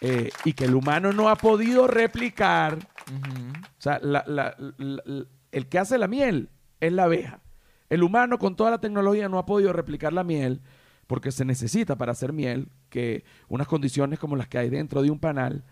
eh, 0.00 0.30
y 0.44 0.52
que 0.52 0.64
el 0.66 0.74
humano 0.74 1.12
no 1.12 1.28
ha 1.28 1.36
podido 1.36 1.86
replicar. 1.86 2.78
O 2.78 3.80
sea, 3.80 3.98
la- 4.02 4.24
la- 4.26 4.54
la- 4.58 5.02
la- 5.04 5.24
el 5.52 5.68
que 5.68 5.78
hace 5.78 5.98
la 5.98 6.08
miel 6.08 6.50
es 6.80 6.92
la 6.92 7.04
abeja. 7.04 7.40
El 7.90 8.02
humano 8.02 8.38
con 8.38 8.56
toda 8.56 8.70
la 8.70 8.80
tecnología 8.80 9.28
no 9.28 9.38
ha 9.38 9.46
podido 9.46 9.72
replicar 9.72 10.12
la 10.12 10.24
miel 10.24 10.62
porque 11.06 11.30
se 11.32 11.44
necesita 11.44 11.96
para 11.96 12.12
hacer 12.12 12.32
miel 12.32 12.68
que 12.88 13.24
unas 13.48 13.66
condiciones 13.66 14.18
como 14.18 14.36
las 14.36 14.48
que 14.48 14.58
hay 14.58 14.70
dentro 14.70 15.02
de 15.02 15.10
un 15.10 15.18
panal 15.20 15.64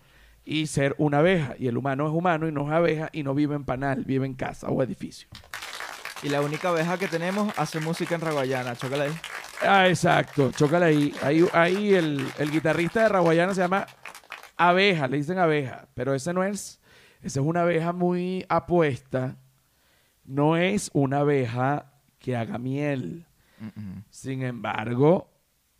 y 0.45 0.67
ser 0.67 0.95
una 0.97 1.19
abeja. 1.19 1.55
Y 1.57 1.67
el 1.67 1.77
humano 1.77 2.07
es 2.07 2.13
humano 2.13 2.47
y 2.47 2.51
no 2.51 2.65
es 2.67 2.71
abeja 2.71 3.09
y 3.11 3.23
no 3.23 3.33
vive 3.33 3.55
en 3.55 3.63
panal, 3.63 4.03
vive 4.05 4.25
en 4.25 4.33
casa 4.33 4.67
o 4.69 4.81
edificio. 4.83 5.27
Y 6.21 6.29
la 6.29 6.41
única 6.41 6.69
abeja 6.69 6.97
que 6.97 7.07
tenemos 7.07 7.53
hace 7.57 7.79
música 7.79 8.15
en 8.15 8.21
Raguayana. 8.21 8.75
Chócala 8.75 9.05
ahí. 9.05 9.13
Ah, 9.61 9.87
exacto. 9.87 10.51
Chócala 10.51 10.85
ahí. 10.87 11.13
Ahí, 11.21 11.45
ahí 11.53 11.93
el, 11.93 12.25
el 12.37 12.51
guitarrista 12.51 13.03
de 13.03 13.09
Raguayana 13.09 13.53
se 13.53 13.61
llama 13.61 13.85
Abeja, 14.55 15.07
le 15.07 15.17
dicen 15.17 15.37
abeja. 15.39 15.87
Pero 15.93 16.13
ese 16.13 16.33
no 16.33 16.43
es. 16.43 16.79
Esa 17.21 17.39
es 17.39 17.45
una 17.45 17.61
abeja 17.61 17.91
muy 17.91 18.45
apuesta. 18.49 19.37
No 20.23 20.55
es 20.55 20.89
una 20.93 21.19
abeja 21.19 21.93
que 22.19 22.35
haga 22.35 22.57
miel. 22.57 23.25
Sin 24.09 24.43
embargo, 24.43 25.32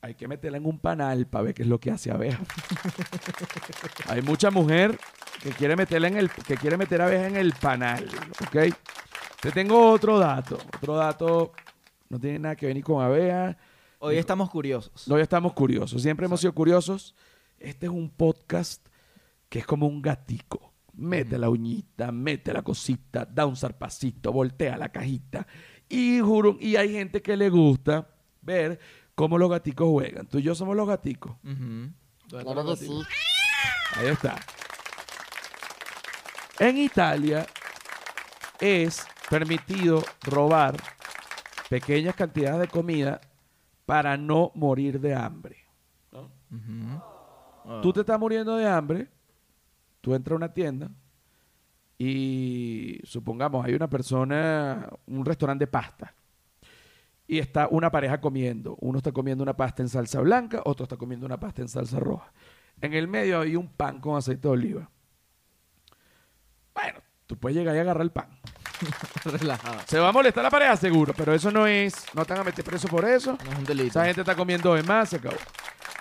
hay 0.04 0.16
que 0.16 0.28
meterla 0.28 0.58
en 0.58 0.66
un 0.66 0.80
panal 0.80 1.26
para 1.28 1.46
ver 1.46 1.54
qué 1.54 1.62
es 1.64 1.68
lo 1.70 1.80
que 1.80 1.90
hace 1.90 2.12
abeja. 2.12 2.44
hay 4.10 4.22
mucha 4.22 4.52
mujer 4.52 5.00
que 5.42 5.52
quiere 5.52 5.78
meterla 5.78 6.10
en 6.10 6.18
el, 6.18 6.30
que 6.30 6.58
quiere 6.58 6.76
meter 6.76 7.02
abeja 7.02 7.26
en 7.26 7.38
el 7.38 7.54
panal, 7.54 8.06
¿ok? 8.46 8.76
Te 9.40 9.52
tengo 9.52 9.92
otro 9.92 10.20
dato. 10.20 10.58
Otro 10.76 10.98
dato 10.98 11.54
no 12.10 12.20
tiene 12.20 12.40
nada 12.40 12.56
que 12.58 12.66
ver 12.66 12.76
ni 12.76 12.82
con 12.82 13.02
abeja. 13.02 13.58
Hoy 14.00 14.18
estamos 14.18 14.50
curiosos. 14.50 15.08
Hoy 15.10 15.22
estamos 15.22 15.54
curiosos. 15.54 16.02
Siempre 16.02 16.26
hemos 16.26 16.42
sido 16.42 16.54
curiosos. 16.54 17.16
Este 17.58 17.86
es 17.86 17.92
un 17.92 18.10
podcast 18.10 18.86
que 19.48 19.60
es 19.60 19.66
como 19.66 19.88
un 19.88 20.02
gatico. 20.02 20.74
Mete 20.96 21.38
la 21.38 21.50
uñita, 21.50 22.12
mete 22.12 22.52
la 22.52 22.62
cosita, 22.62 23.26
da 23.26 23.46
un 23.46 23.56
zarpacito, 23.56 24.34
voltea 24.34 24.76
la 24.76 24.90
cajita. 24.90 25.48
Y 25.88 26.20
juro, 26.20 26.58
y 26.60 26.76
hay 26.76 26.92
gente 26.92 27.22
que 27.22 27.38
le 27.38 27.50
gusta 27.50 28.10
ver 28.42 28.80
cómo 29.16 29.38
los 29.38 29.50
gaticos 29.50 29.90
juegan. 29.90 30.28
Tú 30.28 30.40
y 30.40 30.44
yo 30.44 30.56
somos 30.56 30.76
los 30.76 30.88
gaticos. 30.88 31.36
Sí. 33.04 34.00
Ahí 34.00 34.08
está. 34.08 34.40
En 36.60 36.78
Italia 36.78 37.46
es 38.60 39.06
permitido 39.30 40.04
robar 40.22 40.76
pequeñas 41.70 42.16
cantidades 42.16 42.62
de 42.62 42.68
comida 42.68 43.20
para 43.86 44.18
no 44.18 44.52
morir 44.56 45.00
de 45.00 45.16
hambre. 45.16 45.58
Ujú. 46.12 47.02
Ah. 47.66 47.80
Tú 47.82 47.92
te 47.92 48.02
estás 48.02 48.20
muriendo 48.20 48.56
de 48.56 48.68
hambre, 48.68 49.08
tú 50.02 50.14
entras 50.14 50.34
a 50.34 50.36
una 50.36 50.54
tienda 50.54 50.90
y 51.98 53.00
supongamos 53.04 53.66
hay 53.66 53.74
una 53.74 53.90
persona, 53.90 54.90
un 55.08 55.26
restaurante 55.26 55.64
de 55.64 55.72
pasta 55.72 56.14
y 57.28 57.40
está 57.40 57.68
una 57.70 57.92
pareja 57.92 58.20
comiendo. 58.20 58.76
Uno 58.80 58.98
está 58.98 59.12
comiendo 59.12 59.44
una 59.44 59.56
pasta 59.56 59.82
en 59.82 59.90
salsa 59.90 60.20
blanca, 60.22 60.62
otro 60.66 60.84
está 60.84 60.98
comiendo 60.98 61.26
una 61.26 61.40
pasta 61.40 61.62
en 61.62 61.68
salsa 61.68 62.00
roja. 62.00 62.32
En 62.82 62.94
el 62.94 63.08
medio 63.08 63.40
hay 63.40 63.56
un 63.56 63.68
pan 63.68 64.00
con 64.00 64.18
aceite 64.18 64.48
de 64.48 64.50
oliva. 64.50 64.90
Bueno, 66.74 67.00
tú 67.28 67.38
puedes 67.38 67.58
llegar 67.58 67.76
y 67.76 67.80
agarrar 67.80 68.04
el 68.04 68.12
pan. 68.12 68.28
Relajado. 69.24 69.80
Se 69.86 70.00
va 70.00 70.10
a 70.10 70.12
molestar 70.12 70.44
la 70.44 70.50
pareja 70.50 70.76
seguro, 70.76 71.14
pero 71.16 71.34
eso 71.34 71.52
no 71.52 71.68
es, 71.68 72.06
no 72.14 72.26
te 72.26 72.34
van 72.34 72.42
a 72.42 72.46
meter 72.46 72.66
preso 72.66 72.88
por 72.88 73.06
eso. 73.06 73.38
No 73.46 73.52
es 73.52 73.58
un 73.60 73.64
delito. 73.64 73.90
Esa 73.90 74.06
gente 74.06 74.22
está 74.22 74.36
comiendo 74.36 74.74
de 74.74 74.84
más, 74.84 75.10
se 75.10 75.18
acabó. 75.18 75.38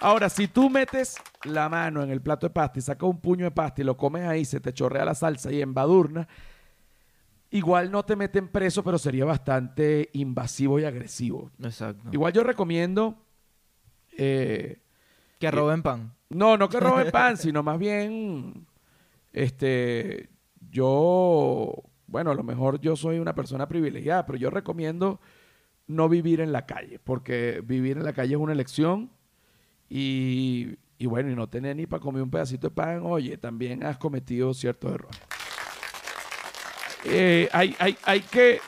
Ahora, 0.01 0.29
si 0.29 0.49
tú 0.49 0.68
metes 0.68 1.16
la 1.45 1.68
mano 1.68 2.03
en 2.03 2.11
el 2.11 2.20
plato 2.20 2.49
de 2.49 2.51
pasta 2.53 2.81
y 2.81 2.83
sacas 2.83 3.09
un 3.09 3.20
puño 3.20 3.45
de 3.45 3.53
pasta 3.53 3.83
y 3.83 3.85
lo 3.85 3.97
comes 3.97 4.27
ahí, 4.27 4.45
se 4.45 4.59
te 4.59 4.73
chorrea 4.73 5.05
la 5.05 5.14
salsa 5.14 5.53
y 5.53 5.62
embadurna, 5.62 6.27
igual 7.53 7.90
no 7.90 8.05
te 8.05 8.16
meten 8.16 8.48
preso, 8.48 8.82
pero 8.82 8.98
sería 8.98 9.24
bastante 9.24 10.11
invasivo 10.14 10.78
y 10.80 10.84
agresivo. 10.84 11.50
Exacto. 11.62 12.09
Igual 12.12 12.32
yo 12.32 12.42
recomiendo... 12.42 13.24
eh, 14.18 14.80
Que 15.38 15.50
roben 15.50 15.82
pan. 15.82 16.12
no, 16.30 16.57
no 16.57 16.68
que 16.68 16.80
roben 16.80 17.11
pan, 17.12 17.36
sino 17.36 17.62
más 17.62 17.78
bien, 17.78 18.66
este, 19.32 20.28
yo, 20.70 21.72
bueno, 22.07 22.30
a 22.30 22.34
lo 22.34 22.42
mejor 22.42 22.80
yo 22.80 22.96
soy 22.96 23.18
una 23.18 23.34
persona 23.34 23.68
privilegiada, 23.68 24.26
pero 24.26 24.38
yo 24.38 24.50
recomiendo 24.50 25.20
no 25.86 26.09
vivir 26.09 26.40
en 26.40 26.53
la 26.53 26.64
calle, 26.66 26.98
porque 26.98 27.62
vivir 27.64 27.96
en 27.98 28.05
la 28.05 28.12
calle 28.12 28.34
es 28.34 28.40
una 28.40 28.53
elección 28.53 29.11
y, 29.88 30.76
y 30.96 31.07
bueno, 31.07 31.30
y 31.30 31.34
no 31.34 31.48
tener 31.48 31.76
ni 31.76 31.86
para 31.86 32.00
comer 32.00 32.22
un 32.22 32.30
pedacito 32.30 32.68
de 32.68 32.74
pan, 32.74 33.00
oye, 33.05 33.36
también 33.36 33.84
has 33.84 33.98
cometido 33.98 34.55
ciertos 34.55 34.92
errores. 34.94 35.20
Eh, 37.05 37.48
hay, 37.53 37.74
hay, 37.78 37.98
hay 38.05 38.20
que, 38.20 38.61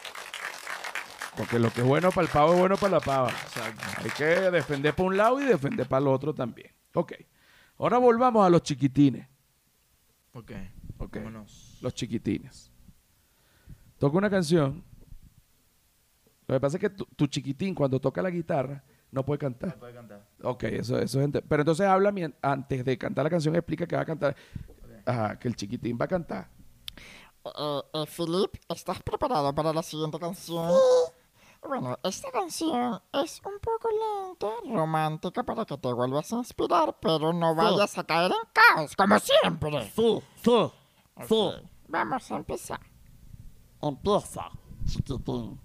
porque 1.36 1.58
lo 1.58 1.70
que 1.70 1.80
es 1.80 1.86
bueno 1.86 2.10
para 2.10 2.26
el 2.26 2.32
pavo 2.32 2.52
es 2.52 2.58
bueno 2.58 2.76
para 2.76 2.92
la 2.92 3.00
pava. 3.00 3.30
Exacto. 3.30 3.84
Hay 3.98 4.10
que 4.10 4.24
defender 4.50 4.94
para 4.94 5.06
un 5.06 5.16
lado 5.16 5.40
y 5.40 5.44
defender 5.44 5.88
para 5.88 6.02
el 6.02 6.08
otro 6.08 6.34
también. 6.34 6.70
Ok. 6.94 7.12
Ahora 7.78 7.98
volvamos 7.98 8.46
a 8.46 8.50
los 8.50 8.62
chiquitines. 8.62 9.26
Ok. 10.32 10.52
Ok. 10.98 11.16
Vámonos. 11.16 11.78
Los 11.80 11.94
chiquitines. 11.94 12.70
Toca 13.98 14.16
una 14.16 14.30
canción. 14.30 14.84
Lo 16.46 16.54
que 16.54 16.60
pasa 16.60 16.76
es 16.76 16.80
que 16.80 16.90
tu, 16.90 17.04
tu 17.16 17.26
chiquitín, 17.26 17.74
cuando 17.74 18.00
toca 18.00 18.22
la 18.22 18.30
guitarra, 18.30 18.84
no 19.10 19.24
puede 19.24 19.38
cantar. 19.38 19.78
Puede 19.78 19.94
cantar. 19.94 20.26
Ok, 20.42 20.64
eso, 20.64 20.98
eso 20.98 21.20
es. 21.20 21.30
Pero 21.48 21.62
entonces 21.62 21.86
habla 21.86 22.12
antes 22.42 22.84
de 22.84 22.98
cantar 22.98 23.24
la 23.24 23.30
canción, 23.30 23.54
explica 23.56 23.86
que 23.86 23.96
va 23.96 24.02
a 24.02 24.06
cantar. 24.06 24.36
Ajá, 25.06 25.38
que 25.38 25.48
el 25.48 25.56
chiquitín 25.56 25.98
va 26.00 26.04
a 26.04 26.08
cantar. 26.08 26.48
Eh, 27.44 27.82
eh, 27.92 28.06
Philip, 28.06 28.56
¿estás 28.68 29.02
preparado 29.02 29.54
para 29.54 29.72
la 29.72 29.82
siguiente 29.82 30.18
canción? 30.18 30.70
Bueno, 31.66 31.98
esta 32.02 32.30
canción 32.30 33.00
es 33.12 33.40
un 33.44 33.58
poco 33.58 33.88
lenta, 33.90 34.48
romántica 34.74 35.42
para 35.42 35.64
que 35.64 35.78
te 35.78 35.92
vuelvas 35.92 36.32
a 36.32 36.36
inspirar, 36.36 36.96
pero 37.00 37.32
no 37.32 37.54
vayas 37.54 37.96
a 37.96 38.04
caer 38.04 38.32
en 38.32 38.48
caos, 38.52 38.94
como 38.96 39.18
siempre. 39.18 39.90
Sí, 39.94 40.22
sí, 40.42 40.72
sí. 41.26 41.34
Ok, 41.34 41.64
Vamos 41.88 42.30
a 42.30 42.36
empezar. 42.36 42.80
Empieza, 43.80 44.50
chiquitín. 44.86 45.60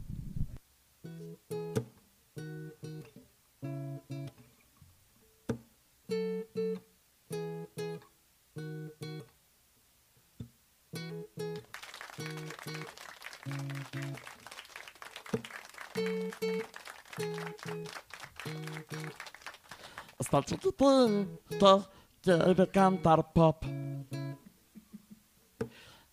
Que 20.29 21.83
quiere 22.21 22.67
cantar 22.71 23.33
pop. 23.33 23.65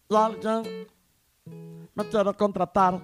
Alguien 0.09 0.87
me 1.95 2.09
quiere 2.09 2.33
contratar. 2.35 3.03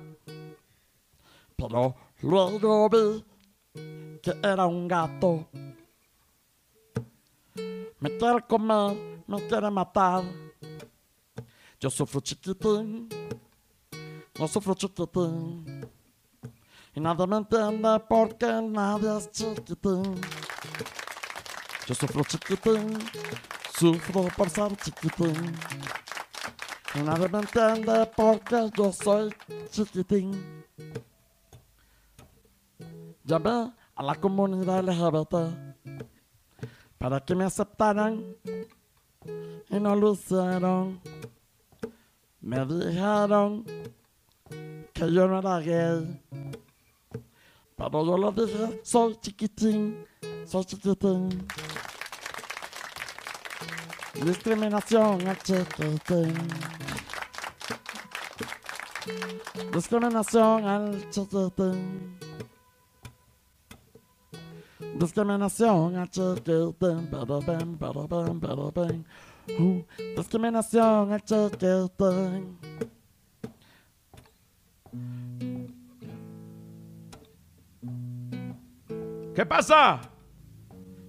Pero 1.55 1.95
luego 2.23 2.89
vi 2.89 3.25
que 4.23 4.33
era 4.43 4.67
un 4.67 4.89
gato. 4.89 5.47
Me 8.01 8.17
quiere 8.17 8.43
comer, 8.49 9.25
me 9.27 9.47
quiere 9.47 9.71
matar. 9.71 10.25
Yo 11.79 11.91
sufro 11.91 12.21
chiquitín, 12.21 13.09
yo 14.35 14.49
sufro 14.49 14.75
chiquitín. 14.75 15.87
Y 16.95 17.01
nadie 17.01 17.27
me 17.27 17.37
entiende 17.37 18.01
porque 18.09 18.47
nadie 18.63 19.17
es 19.19 19.31
chiquitín. 19.31 20.21
Yo 21.93 21.97
sufro 21.97 22.25
chiquitín, 22.25 22.99
sufro 23.79 24.23
por 24.35 24.49
ser 24.49 24.75
chiquitín. 24.79 25.55
Nadie 27.05 27.29
me 27.29 27.41
entiende 27.41 28.11
porque 28.17 28.71
yo 28.75 28.91
soy 28.91 29.31
chiquitín. 29.71 30.65
Llamé 33.25 33.75
a 33.95 34.03
la 34.03 34.15
comunidad 34.15 34.83
LGBT 34.83 35.35
para 36.97 37.21
que 37.21 37.35
me 37.35 37.45
aceptaran 37.45 38.25
y 39.69 39.79
no 39.79 39.95
lo 39.95 40.15
hicieron. 40.15 40.99
Me 42.41 42.65
dijeron 42.65 43.67
que 44.95 45.13
yo 45.13 45.29
no 45.29 45.41
era 45.41 45.61
gay, 45.61 46.23
pero 47.77 48.07
yo 48.07 48.17
lo 48.17 48.33
dije, 48.33 48.81
soy 48.83 49.15
chiquitín, 49.21 50.07
soy 50.47 50.65
chiquitín. 50.65 51.47
Discriminación 54.15 55.27
al. 55.27 55.39
Discriminación 59.73 60.65
al 60.67 61.11
chiquitín. 61.11 62.19
Discriminación 64.95 65.97
al 65.97 66.11
chiquitín. 66.11 66.79
Ven, 66.79 67.09
pero 67.11 68.73
ven. 68.73 69.07
Uh, 69.59 69.83
discriminación 70.17 71.13
al. 71.13 72.59
¿Qué 79.35 79.47
pasa? 79.47 80.12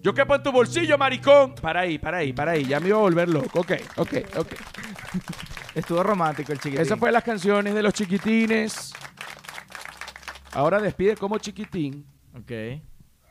Yo 0.04 0.14
quepo 0.14 0.36
en 0.36 0.44
tu 0.44 0.52
bolsillo, 0.52 0.98
maricón. 0.98 1.56
Para 1.56 1.80
ahí, 1.82 1.98
para 1.98 2.18
ahí, 2.18 2.34
para 2.34 2.52
ahí. 2.52 2.66
Ya 2.66 2.82
me 2.82 2.90
iba 2.90 2.98
a 2.98 3.02
volver 3.02 3.30
loco. 3.30 3.62
Ok, 3.62 3.72
ok, 3.96 4.14
ok. 4.38 4.52
Estuvo 5.76 6.04
romántico 6.04 6.52
el 6.52 6.60
chiquitín. 6.60 6.82
Esas 6.82 7.00
fueron 7.00 7.14
las 7.14 7.24
canciones 7.24 7.74
de 7.74 7.82
los 7.82 7.94
chiquitines. 7.94 8.94
Ahora 10.52 10.80
despide 10.82 11.16
como 11.16 11.38
chiquitín 11.40 12.06
Ok. 12.38 12.52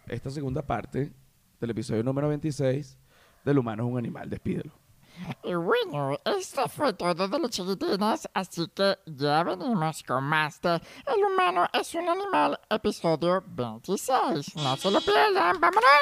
esta 0.08 0.30
segunda 0.30 0.62
parte 0.62 1.12
del 1.60 1.70
episodio 1.70 2.02
número 2.02 2.28
26 2.28 2.98
del 3.44 3.58
humano 3.58 3.84
es 3.84 3.92
un 3.92 3.98
animal. 3.98 4.30
Despídelo. 4.30 4.72
Y 5.44 5.54
bueno, 5.54 6.18
esto 6.24 6.68
fue 6.68 6.92
todo 6.92 7.28
de 7.28 7.38
los 7.38 7.50
chiquitines, 7.50 8.28
así 8.34 8.68
que 8.74 8.98
ya 9.06 9.42
venimos 9.42 10.02
con 10.02 10.24
más 10.24 10.60
de 10.60 10.80
El 11.06 11.24
humano 11.24 11.66
es 11.72 11.94
un 11.94 12.08
animal, 12.08 12.58
episodio 12.70 13.42
26. 13.46 14.56
No 14.56 14.76
se 14.76 14.90
lo 14.90 15.00
pierdan, 15.00 15.60
vámonos. 15.60 15.92